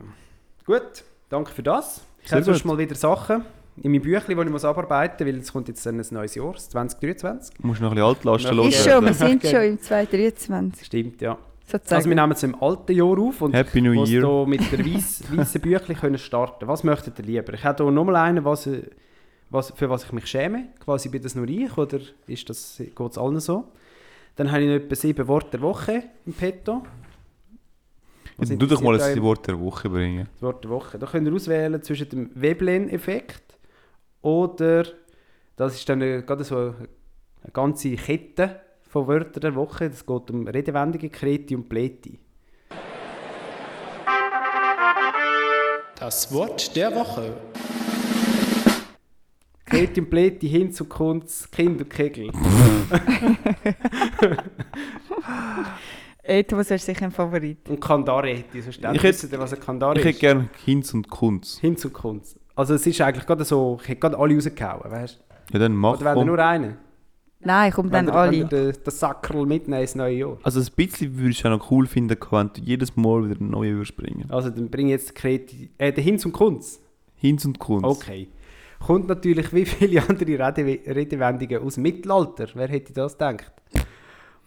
[0.66, 2.02] Gut, danke für das.
[2.24, 3.42] Ich habe sonst mal wieder Sachen
[3.82, 6.52] in meinem Büchlein, die ich muss abarbeiten muss, weil es kommt jetzt ein neues Jahr,
[6.52, 7.54] das 2023.
[7.56, 8.64] Du musst noch ein bisschen Altlasten Ja.
[8.68, 8.92] ist loswerden.
[8.92, 10.86] schon, wir sind schon im 2023.
[10.86, 11.38] Stimmt, ja.
[11.64, 11.96] Sozusagen.
[11.96, 14.46] Also wir nehmen es im alten Jahr auf und Happy New Year.
[14.46, 16.66] mit der weißen Büchlein können starten.
[16.66, 17.54] Was möchtet ihr lieber?
[17.54, 18.68] Ich habe hier nochmal einen, was,
[19.50, 20.68] was, für was ich mich schäme.
[20.84, 23.64] Quasi bin das nur ich oder ist das, geht es allen so?
[24.36, 26.82] Dann habe ich noch etwa sieben Worte der Woche im Petto.
[28.36, 29.20] Was Du doch mal euch?
[29.20, 30.28] Wort der Woche bringen.
[30.34, 30.98] Das Wort der Woche.
[30.98, 33.58] Da könnt ihr auswählen zwischen dem Veblen-Effekt
[34.22, 34.84] oder
[35.56, 36.74] das ist dann äh, gerade so eine,
[37.42, 39.90] eine ganze Kette von Wörtern der Woche.
[39.90, 42.20] Das geht um Redewendungen, Kreti und Pleti.
[45.98, 47.34] Das Wort der Woche.
[49.68, 52.30] Kreti und Pleti, Hinz und Kunz, Kind und Kegel.
[56.48, 57.68] Thomas, wärst sicher ein Favorit.
[57.68, 60.20] Und Kandare hätte ich sonst Ich hätte- was ein Kandare Ich hätte ist?
[60.20, 61.58] gerne Hinz und Kunz.
[61.58, 62.38] Hinz und Kunz.
[62.54, 65.54] Also es ist eigentlich gerade so, ich hätte gerade alle rausgehauen, weißt du?
[65.54, 66.26] Ja, dann mach Oder wenn komm.
[66.26, 66.76] nur einen?
[67.40, 68.36] Nein, kommt dann Wenn alle.
[68.36, 70.38] ihr den, den Sackerl mitnehmen ins neue Jahr.
[70.42, 73.48] Also ein bisschen würde ich auch noch cool finden, wenn du jedes Mal wieder eine
[73.48, 74.26] neue würdest bringen.
[74.30, 76.80] Also dann bring jetzt Kreti, äh, den Hinz und Kunz.
[77.14, 77.84] Hinz und Kunst.
[77.84, 78.28] Okay.
[78.84, 82.48] Kommt natürlich wie viele andere Rede Redewendungen aus dem Mittelalter.
[82.54, 83.52] Wer hätte das gedacht?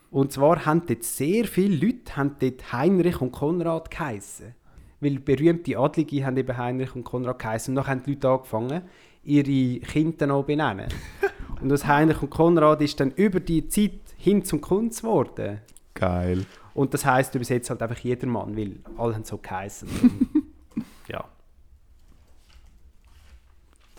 [0.10, 4.54] Und zwar haben dort sehr viele Leute haben dort Heinrich und Konrad geheissen.
[5.00, 7.72] Weil berühmte Adlige haben eben Heinrich und Konrad geheissen.
[7.72, 8.82] Und dann haben die Leute angefangen,
[9.24, 10.88] ihre Kinder noch benennen.
[11.62, 15.62] und aus Heinrich und Konrad ist dann über die Zeit Hinz und Kunz geworden.
[15.94, 16.46] Geil.
[16.74, 19.90] Und das heisst übersetzt halt einfach jedermann, weil alle haben so geheissen.
[21.08, 21.26] ja.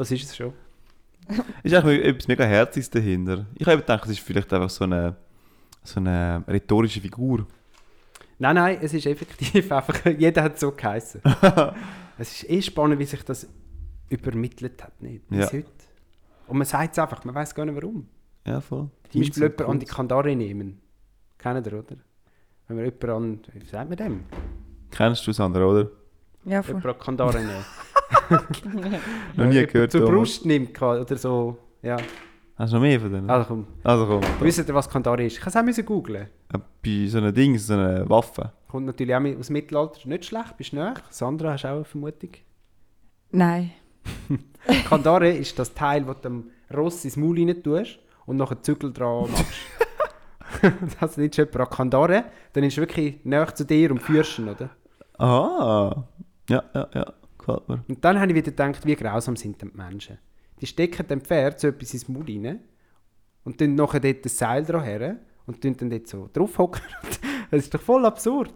[0.02, 0.52] Das ist es schon.
[1.62, 3.46] Ist eigentlich etwas mega Herziges dahinter.
[3.54, 5.14] Ich habe gedacht, es ist vielleicht einfach so eine,
[5.84, 7.46] so eine rhetorische Figur.
[8.40, 11.20] Nein, nein, es ist effektiv einfach, jeder hat so geheissen.
[12.18, 13.46] es ist eh spannend, wie sich das
[14.08, 15.24] übermittelt hat, nicht?
[15.28, 15.58] Bis Ja.
[15.58, 15.70] heute.
[16.48, 18.08] Und man sagt es einfach, man weiß gar nicht warum.
[18.44, 18.90] Ja, voll.
[19.12, 19.86] Zum Beispiel jemanden an die.
[19.86, 20.80] Kandare nehmen.
[21.38, 21.96] Kennt ihr, oder?
[22.66, 24.24] Wenn man jemanden an, wie sagt man dem?
[24.90, 25.88] Kennst du Sandra, oder?
[26.44, 26.80] Ja, voll.
[26.80, 27.64] Jemanden an die Kandare nehmen.
[29.36, 29.92] Noch nie gehört.
[29.92, 30.06] Zur.
[30.08, 31.58] Brust nimmt quasi, oder so.
[31.82, 31.96] Ja.
[32.56, 33.28] Hast du noch mehr von denen?
[33.30, 34.20] Also komm, Also komm.
[34.40, 35.38] wisst ihr, was Kandare ist?
[35.38, 36.28] Ich kann es auch googlen.
[36.52, 38.52] Äh, Bei so einem Ding, so einer Waffe.
[38.68, 40.00] Kommt natürlich auch mit- aus dem Mittelalter.
[40.08, 40.94] Nicht schlecht, bist du näher.
[41.10, 42.30] Sandra, hast du auch eine Vermutung?
[43.30, 43.70] Nein.
[44.88, 48.62] Kandare ist das Teil, das du dem Ross ins Maul rein tust und noch einen
[48.62, 49.44] Zügel dran machst.
[51.00, 54.48] das ist jemand an Kandare, dann ist er wirklich näher zu dir und führst ihn,
[54.48, 54.70] oder?
[55.18, 56.04] Ah.
[56.48, 57.12] Ja, ja, ja.
[57.46, 57.84] Gefällt mir.
[57.88, 60.18] Und dann habe ich wieder gedacht, wie grausam sind denn die Menschen.
[60.60, 62.60] Die stecken dem Pferd so etwas ins Maul rein
[63.44, 66.82] und dann nachher dort das Seil dran her und tun dann dort so draufhocken.
[67.50, 68.52] das ist doch voll absurd.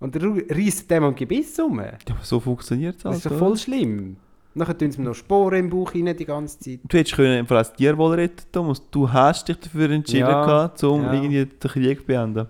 [0.00, 1.78] Und dann reißt dem am Gebiss um.
[1.78, 3.28] Das Ja, aber so funktioniert es ist also.
[3.30, 4.16] doch voll schlimm.
[4.56, 6.80] Nachher tun sie mir noch Sporen im Bauch rein die ganze Zeit.
[6.88, 8.82] Du hättest können Fall als Tierwohl retten, Thomas.
[8.90, 11.12] Du hast dich dafür entschieden, Ja, gehabt, um ja.
[11.12, 12.48] irgendwie den Krieg zu beenden.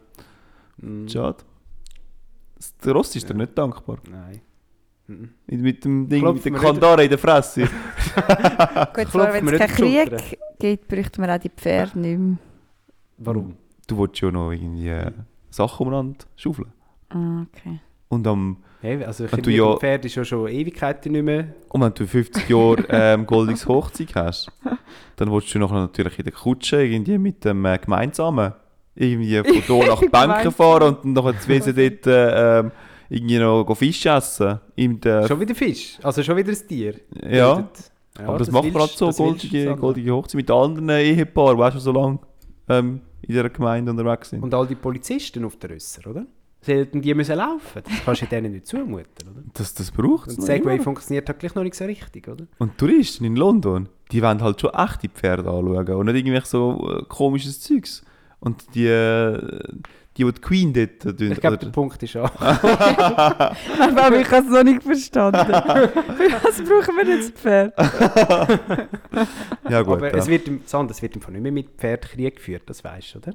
[0.78, 1.38] Mm, Schade.
[2.56, 3.98] Das- Der Ross ist dir nicht dankbar.
[4.10, 4.40] Nein.
[5.06, 7.62] Mit, mit dem Ding, Klopft mit nicht- Kandare in der Fresse.
[8.94, 12.36] Gut, zwar, wenn es keinen Krieg gibt, bräuchten wir auch die Pferde nicht mehr.
[13.18, 13.54] Warum?
[13.86, 15.10] Du willst ja noch irgendwie äh,
[15.50, 16.72] Sachen umeinander schaufeln.
[17.10, 17.80] Ah, okay.
[18.08, 21.54] Und, am, Hey, also ich Wenn du ja- Pferd ist ja schon Ewigkeiten nicht mehr.
[21.70, 24.50] und wenn du 50 Jahre ähm, goldiges Hochzeug hast,
[25.16, 28.52] dann willst du nachher natürlich in der Kutsche irgendwie mit dem äh, Gemeinsamen
[28.94, 32.72] irgendwie von hier nach Banken fahren und dann nachher zu dort äh, ähm,
[33.08, 34.60] irgendwie noch Fisch essen.
[34.76, 36.94] Der, Schon wieder Fisch, also schon wieder ein Tier.
[37.28, 37.68] ja.
[38.18, 41.76] Ja, aber das, macht man halt so, das goldige, goldige Hochzeit mit anderen Ehepaaren, weißt
[41.76, 42.20] du, so lange
[42.68, 44.40] ähm, in dieser Gemeinde unterwegs sind.
[44.42, 46.24] Und all die Polizisten auf der Rösser, oder?
[46.60, 47.82] Sollten die müssen laufen?
[47.84, 49.42] Das kannst du denen nicht zumuten, oder?
[49.52, 52.46] Das, das braucht es Und Segway funktioniert halt gleich noch nicht so richtig, oder?
[52.58, 56.98] Und Touristen in London, die wollen halt schon echte Pferde anschauen und nicht irgendwelche so
[56.98, 58.04] äh, komisches Zeugs.
[58.38, 59.60] Und die, äh,
[60.16, 62.30] die, die die Queen dort tun, Ich glaube, oder- der Punkt ist an.
[62.38, 65.44] Aber ich habe es noch nicht verstanden.
[65.44, 65.52] Für
[66.44, 67.74] was brauchen wir jetzt Pferd?
[69.68, 70.16] ja gut, Aber ja.
[70.16, 72.84] es wird, im, Sand, es wird im Fall nicht mehr mit Pferd Krieg geführt, das
[72.84, 73.32] weißt du, oder?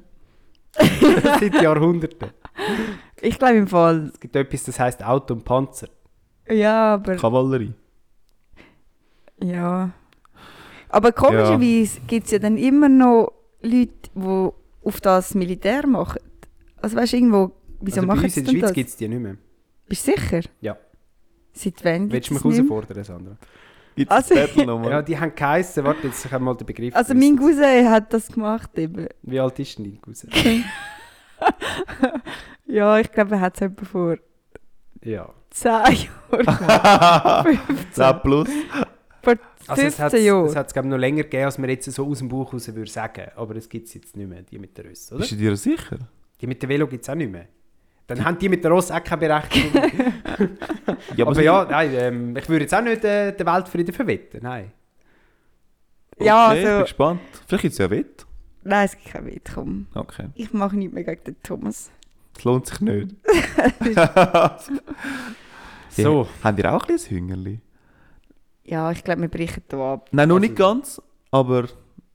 [1.40, 2.30] Seit Jahrhunderten.
[3.20, 4.10] Ich glaube im Fall.
[4.14, 5.88] Es gibt etwas, das heißt Auto und Panzer.
[6.48, 7.16] Ja, aber.
[7.16, 7.74] Kavallerie.
[9.42, 9.90] Ja.
[10.88, 14.48] Aber komischerweise gibt es ja dann immer noch Leute, die
[14.84, 16.20] auf das Militär machen.
[16.82, 18.72] Also weißt du, irgendwo, wieso also machen sie in der Schweiz das?
[18.72, 19.36] gibt es die nicht mehr.
[19.88, 20.40] Bist du sicher?
[20.60, 20.76] Ja.
[21.52, 23.36] Seit wann Willst du mich es herausfordern, Sandra?
[23.96, 24.90] Gibt es Also- das Battle nochmal?
[24.92, 26.94] Ja, die haben geheissen, warte, jetzt ich habe mal den Begriff.
[26.94, 27.28] Also gewusst.
[27.28, 29.08] mein Cousin hat das gemacht eben.
[29.22, 30.30] Wie alt ist denn dein Cousin?
[32.66, 34.16] Ja, ich glaube, er hat es etwa vor
[35.02, 35.28] ja.
[35.50, 35.98] 10 Jahren.
[37.92, 38.48] 10 plus.
[39.22, 39.34] vor
[39.66, 40.46] Also es 15 hat Jahren.
[40.46, 42.72] es hat's, glaub, ich, noch länger gegeben, als man jetzt so aus dem Buch raus
[42.72, 43.26] würde sagen.
[43.34, 45.18] Aber es gibt es jetzt nicht mehr, die mit der Ross, oder?
[45.20, 45.98] Bist du dir sicher?
[46.40, 47.46] Die mit der Velo gibt es auch nicht mehr.
[48.06, 49.82] Dann haben die mit der Ross auch keine Berechtigung.
[51.16, 54.40] Ja, aber so- ja, nein, ähm, ich würde jetzt auch nicht äh, den Weltfrieden verwetten,
[54.42, 54.72] nein.
[56.18, 57.20] Ja, okay, ich bin also- gespannt.
[57.46, 58.26] Vielleicht gibt es ja Wett.
[58.62, 59.86] Nein, es gibt kein Wett, komm.
[59.94, 60.26] Okay.
[60.34, 61.90] Ich mache nichts mehr gegen den Thomas.
[62.34, 63.14] Das lohnt sich nicht.
[65.90, 66.28] So.
[66.42, 67.60] Habt ihr auch ein bisschen Hüngerli?
[68.64, 70.08] Ja, ich glaube, wir brechen hier ab.
[70.12, 71.68] Nein, noch Also- nicht ganz, aber...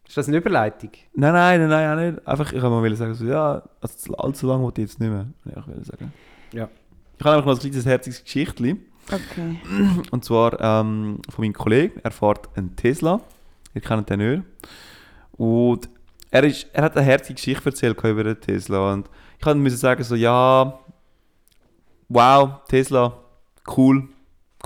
[0.07, 0.91] Ist das eine Überleitung?
[1.13, 2.27] Nein, nein, nein, nein, auch nicht.
[2.27, 5.25] Einfach, ich wollte mal sagen, so, ja, also allzu lange wollte ich jetzt nicht mehr.
[5.45, 6.13] Ja, ich will sagen.
[6.53, 6.69] Ja.
[7.17, 8.75] Ich habe einfach noch ein kleines herziges Geschichtli.
[9.07, 9.59] Okay.
[10.11, 11.99] Und zwar ähm, von meinem Kollegen.
[12.03, 13.21] Er fährt einen Tesla.
[13.73, 14.43] Ihr kennt den nicht.
[15.33, 15.89] Und
[16.31, 18.93] er, ist, er hat eine herzige Geschichte erzählt über den Tesla.
[18.93, 20.79] Und ich musste müssen sagen, so, ja,
[22.09, 23.17] wow, Tesla,
[23.75, 24.07] cool.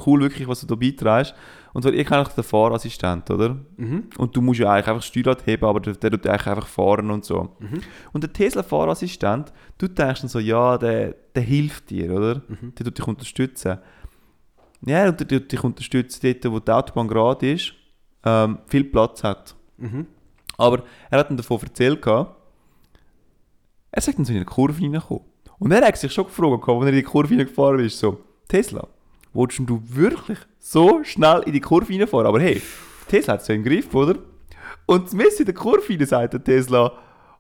[0.06, 1.34] Cool wirklich, was du da beiträgst.
[1.80, 3.58] Und zwar, ich kenne eigentlich den Fahrassistent, oder?
[3.78, 4.10] Mhm.
[4.18, 6.68] Und du musst ja eigentlich einfach das Steuerrad heben, aber der, der tut eigentlich einfach
[6.68, 7.56] fahren und so.
[7.58, 7.80] Mhm.
[8.12, 12.42] Und der Tesla-Fahrassistent, du denkst dann so, ja, der, der hilft dir, oder?
[12.50, 12.76] Mhm.
[12.76, 13.78] Der tut dich unterstützen.
[14.86, 17.72] Ja, der tut dich unterstützen dort, wo die Autobahn gerade ist,
[18.26, 19.56] ähm, viel Platz hat.
[19.78, 20.06] Mhm.
[20.58, 22.36] Aber er hat dann davon erzählt, gehabt,
[23.90, 25.24] er sagt dann so in eine Kurve reingekommen.
[25.60, 28.20] Und er hat sich schon gefragt, als er in die Kurve reingefahren ist, so,
[28.50, 28.86] Tesla,
[29.34, 32.28] willst du wirklich so schnell in die Kurve reinfahren?
[32.28, 32.62] Aber hey,
[33.08, 34.16] Tesla hat es ja im Griff, oder?
[34.86, 36.92] Und Messi in der Kurve rein sagt der Tesla,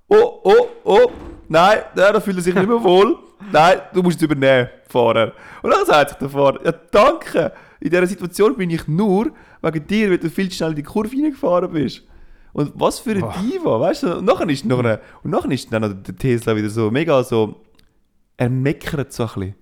[0.07, 1.11] oh, oh, oh,
[1.47, 3.17] nein, der, da fühlt er sich nicht mehr wohl.
[3.53, 5.31] Nein, du musst es übernehmen, Fahrer.
[5.61, 9.31] Und dann sagt sich der Fahrer, ja danke, in dieser Situation bin ich nur
[9.61, 12.03] wegen dir, weil du viel zu schnell in die Kurve reingefahren bist.
[12.51, 13.33] Und was für Boah.
[13.41, 14.17] Diva, weißt du?
[14.17, 17.23] Und nachher ist, noch eine, und nachher ist dann noch der Tesla wieder so mega
[17.23, 17.61] so,
[18.35, 19.55] er meckert so ein bisschen.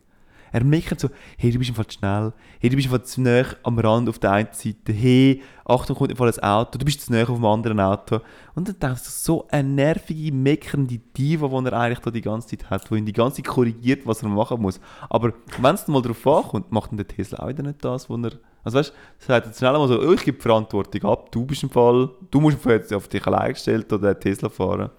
[0.51, 3.43] Er meckert so, hey, du bist einfach zu schnell, hey, du bist einfach zu nah
[3.63, 7.11] am Rand auf der einen Seite, hey, Achtung, kommt einfach ein Auto, du bist zu
[7.11, 8.19] nah auf dem anderen Auto.
[8.55, 12.47] Und dann denkst du, so eine nervige, meckernde Diva, die er eigentlich da die ganze
[12.47, 14.79] Zeit hat, die ihn die ganze Zeit korrigiert, was er machen muss.
[15.09, 18.09] Aber wenn es dann mal darauf ankommt, macht dann der Tesla auch wieder nicht das,
[18.09, 18.39] was er...
[18.63, 21.45] Also weißt du, sagt jetzt schnell mal so, oh, ich gebe die Verantwortung ab, du
[21.45, 24.49] bist im Fall, du musst im Fall jetzt auf dich allein gestellt oder den Tesla
[24.49, 24.89] fahren.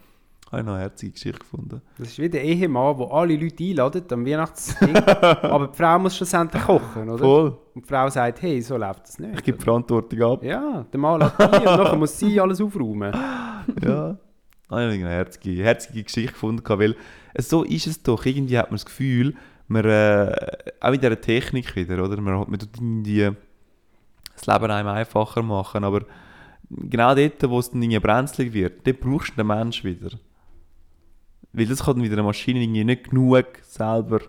[0.51, 1.82] Habe ich noch eine herzige Geschichte gefunden.
[1.99, 4.96] Das ist wie der Ehemann, der alle Leute einladet am Weihnachtsding.
[4.96, 7.18] aber die Frau muss schlussendlich kochen, oder?
[7.18, 7.59] Voll.
[7.74, 9.34] Und die Frau sagt, hey, so läuft das nicht.
[9.34, 10.42] Ich gebe die Verantwortung ab.
[10.42, 13.12] ja, der Mann lädt ein und nachher muss sie alles aufräumen.
[13.82, 14.16] ja.
[14.64, 16.96] Ich habe eine herzige, herzige Geschichte gefunden, weil
[17.38, 18.24] so ist es doch.
[18.24, 19.34] Irgendwie hat man das Gefühl,
[19.66, 20.34] man, äh,
[20.80, 22.18] auch in dieser Technik wieder, oder?
[22.20, 23.30] Man, hat- man tut irgendwie
[24.34, 26.03] das Leben einem einfacher machen, aber
[26.70, 30.11] genau dort, wo es dann irgendwie brenzlig wird, dort brauchst du den Mensch wieder.
[31.53, 34.20] Weil das kann dann wieder eine Maschine irgendwie nicht genug selber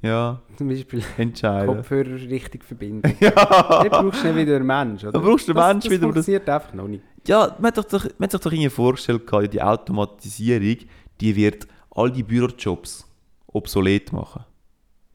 [0.00, 1.74] ja, Zum Beispiel entscheiden.
[1.74, 3.16] Kopfhörer richtig verbinden.
[3.20, 3.30] Ja.
[3.30, 5.12] Dort brauchst du nicht wieder einen Mensch, oder?
[5.12, 7.02] Da brauchst du den das, Mensch das wieder, das- funktioniert einfach noch nicht.
[7.26, 9.22] Ja, man hat, doch, man hat sich doch irgendwie vorgestellt,
[9.52, 10.76] die Automatisierung,
[11.20, 13.06] die wird all die Bürojobs
[13.48, 14.44] obsolet machen.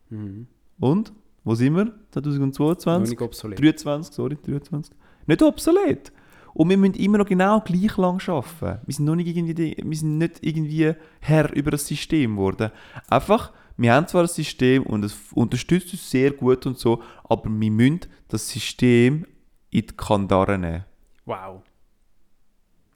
[0.10, 0.48] Mhm.
[0.80, 1.14] Und?
[1.46, 1.86] Wo sind wir?
[1.86, 3.10] Noch 2022?
[3.12, 3.60] nicht obsolet.
[3.60, 4.96] 23, sorry, 23.
[5.28, 6.12] Nicht obsolet.
[6.54, 8.82] Und wir müssen immer noch genau gleich lang arbeiten.
[8.86, 12.72] Wir sind noch nicht irgendwie, wir sind nicht irgendwie Herr über das System geworden.
[13.10, 17.50] Einfach, wir haben zwar ein System und es unterstützt uns sehr gut und so, aber
[17.50, 19.26] wir müssen das System
[19.72, 20.86] in die Kandare nehmen.
[21.26, 21.64] Wow.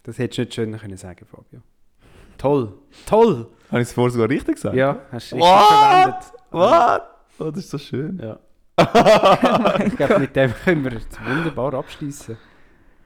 [0.03, 1.61] Das hättest du nicht schöner können sagen, Fabio.
[2.37, 2.73] Toll.
[3.05, 3.47] Toll.
[3.69, 4.75] Habe ich es vorher sogar richtig gesagt?
[4.75, 5.67] Ja, hast du richtig What?
[5.67, 6.33] verwendet.
[6.51, 7.01] Was?
[7.39, 8.19] Oh, das ist so schön.
[8.19, 8.39] Ja.
[9.85, 12.37] ich glaube, mit dem können wir es wunderbar abschließen.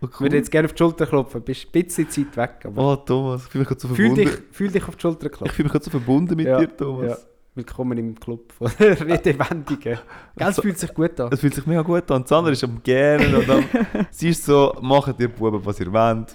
[0.03, 1.41] Oh, Ich würde jetzt gerne auf die Schulter klopfen.
[1.41, 4.07] Du bist ein bisschen Zeit weg, aber Oh, Thomas, ich fühle mich gerade so fühl,
[4.07, 4.29] verbunden.
[4.29, 5.55] dich, fühl dich auf die Schulter Ich klopfen.
[5.55, 7.07] fühle mich gerade so verbunden mit Ja, dir, Thomas.
[7.09, 7.17] ja.
[7.53, 9.99] Willkommen im Club von Redewendigen.
[10.37, 11.29] Es fühlt sich gut an.
[11.33, 12.25] Es fühlt sich mega gut an.
[12.25, 13.63] Sandra ist am Gähnen und am,
[14.09, 16.33] sie ist so, macht ihr Buben, was ihr wollt.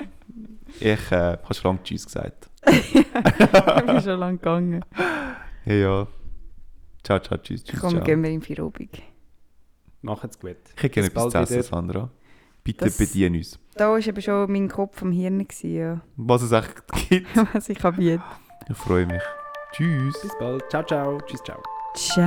[0.78, 2.50] Ich äh, habe schon lange Tschüss gesagt.
[2.68, 2.92] Ich
[3.86, 4.84] bin schon lange gegangen.
[5.64, 6.06] Hey, ja.
[7.02, 8.04] Ciao, ciao, tschüss, tschüss, Komm, ciao.
[8.04, 9.02] gehen wir in Virobig.
[10.02, 10.56] Macht's gut.
[10.76, 11.62] Ich hätte gerne etwas zu essen, wieder.
[11.62, 12.10] Sandra.
[12.66, 13.58] Bitte Das- bedien uns.
[13.76, 16.00] Da war eben schon mein Kopf am Hirn, gewesen, ja.
[16.16, 17.28] Was es echt gibt.
[17.54, 18.22] was ich anbiete.
[18.68, 19.22] Ich freue mich.
[19.72, 20.20] Tschüss.
[20.20, 20.64] Bis bald.
[20.70, 21.18] Ciao, ciao.
[21.26, 21.62] Tschüss, ciao.
[21.94, 22.26] Ciao.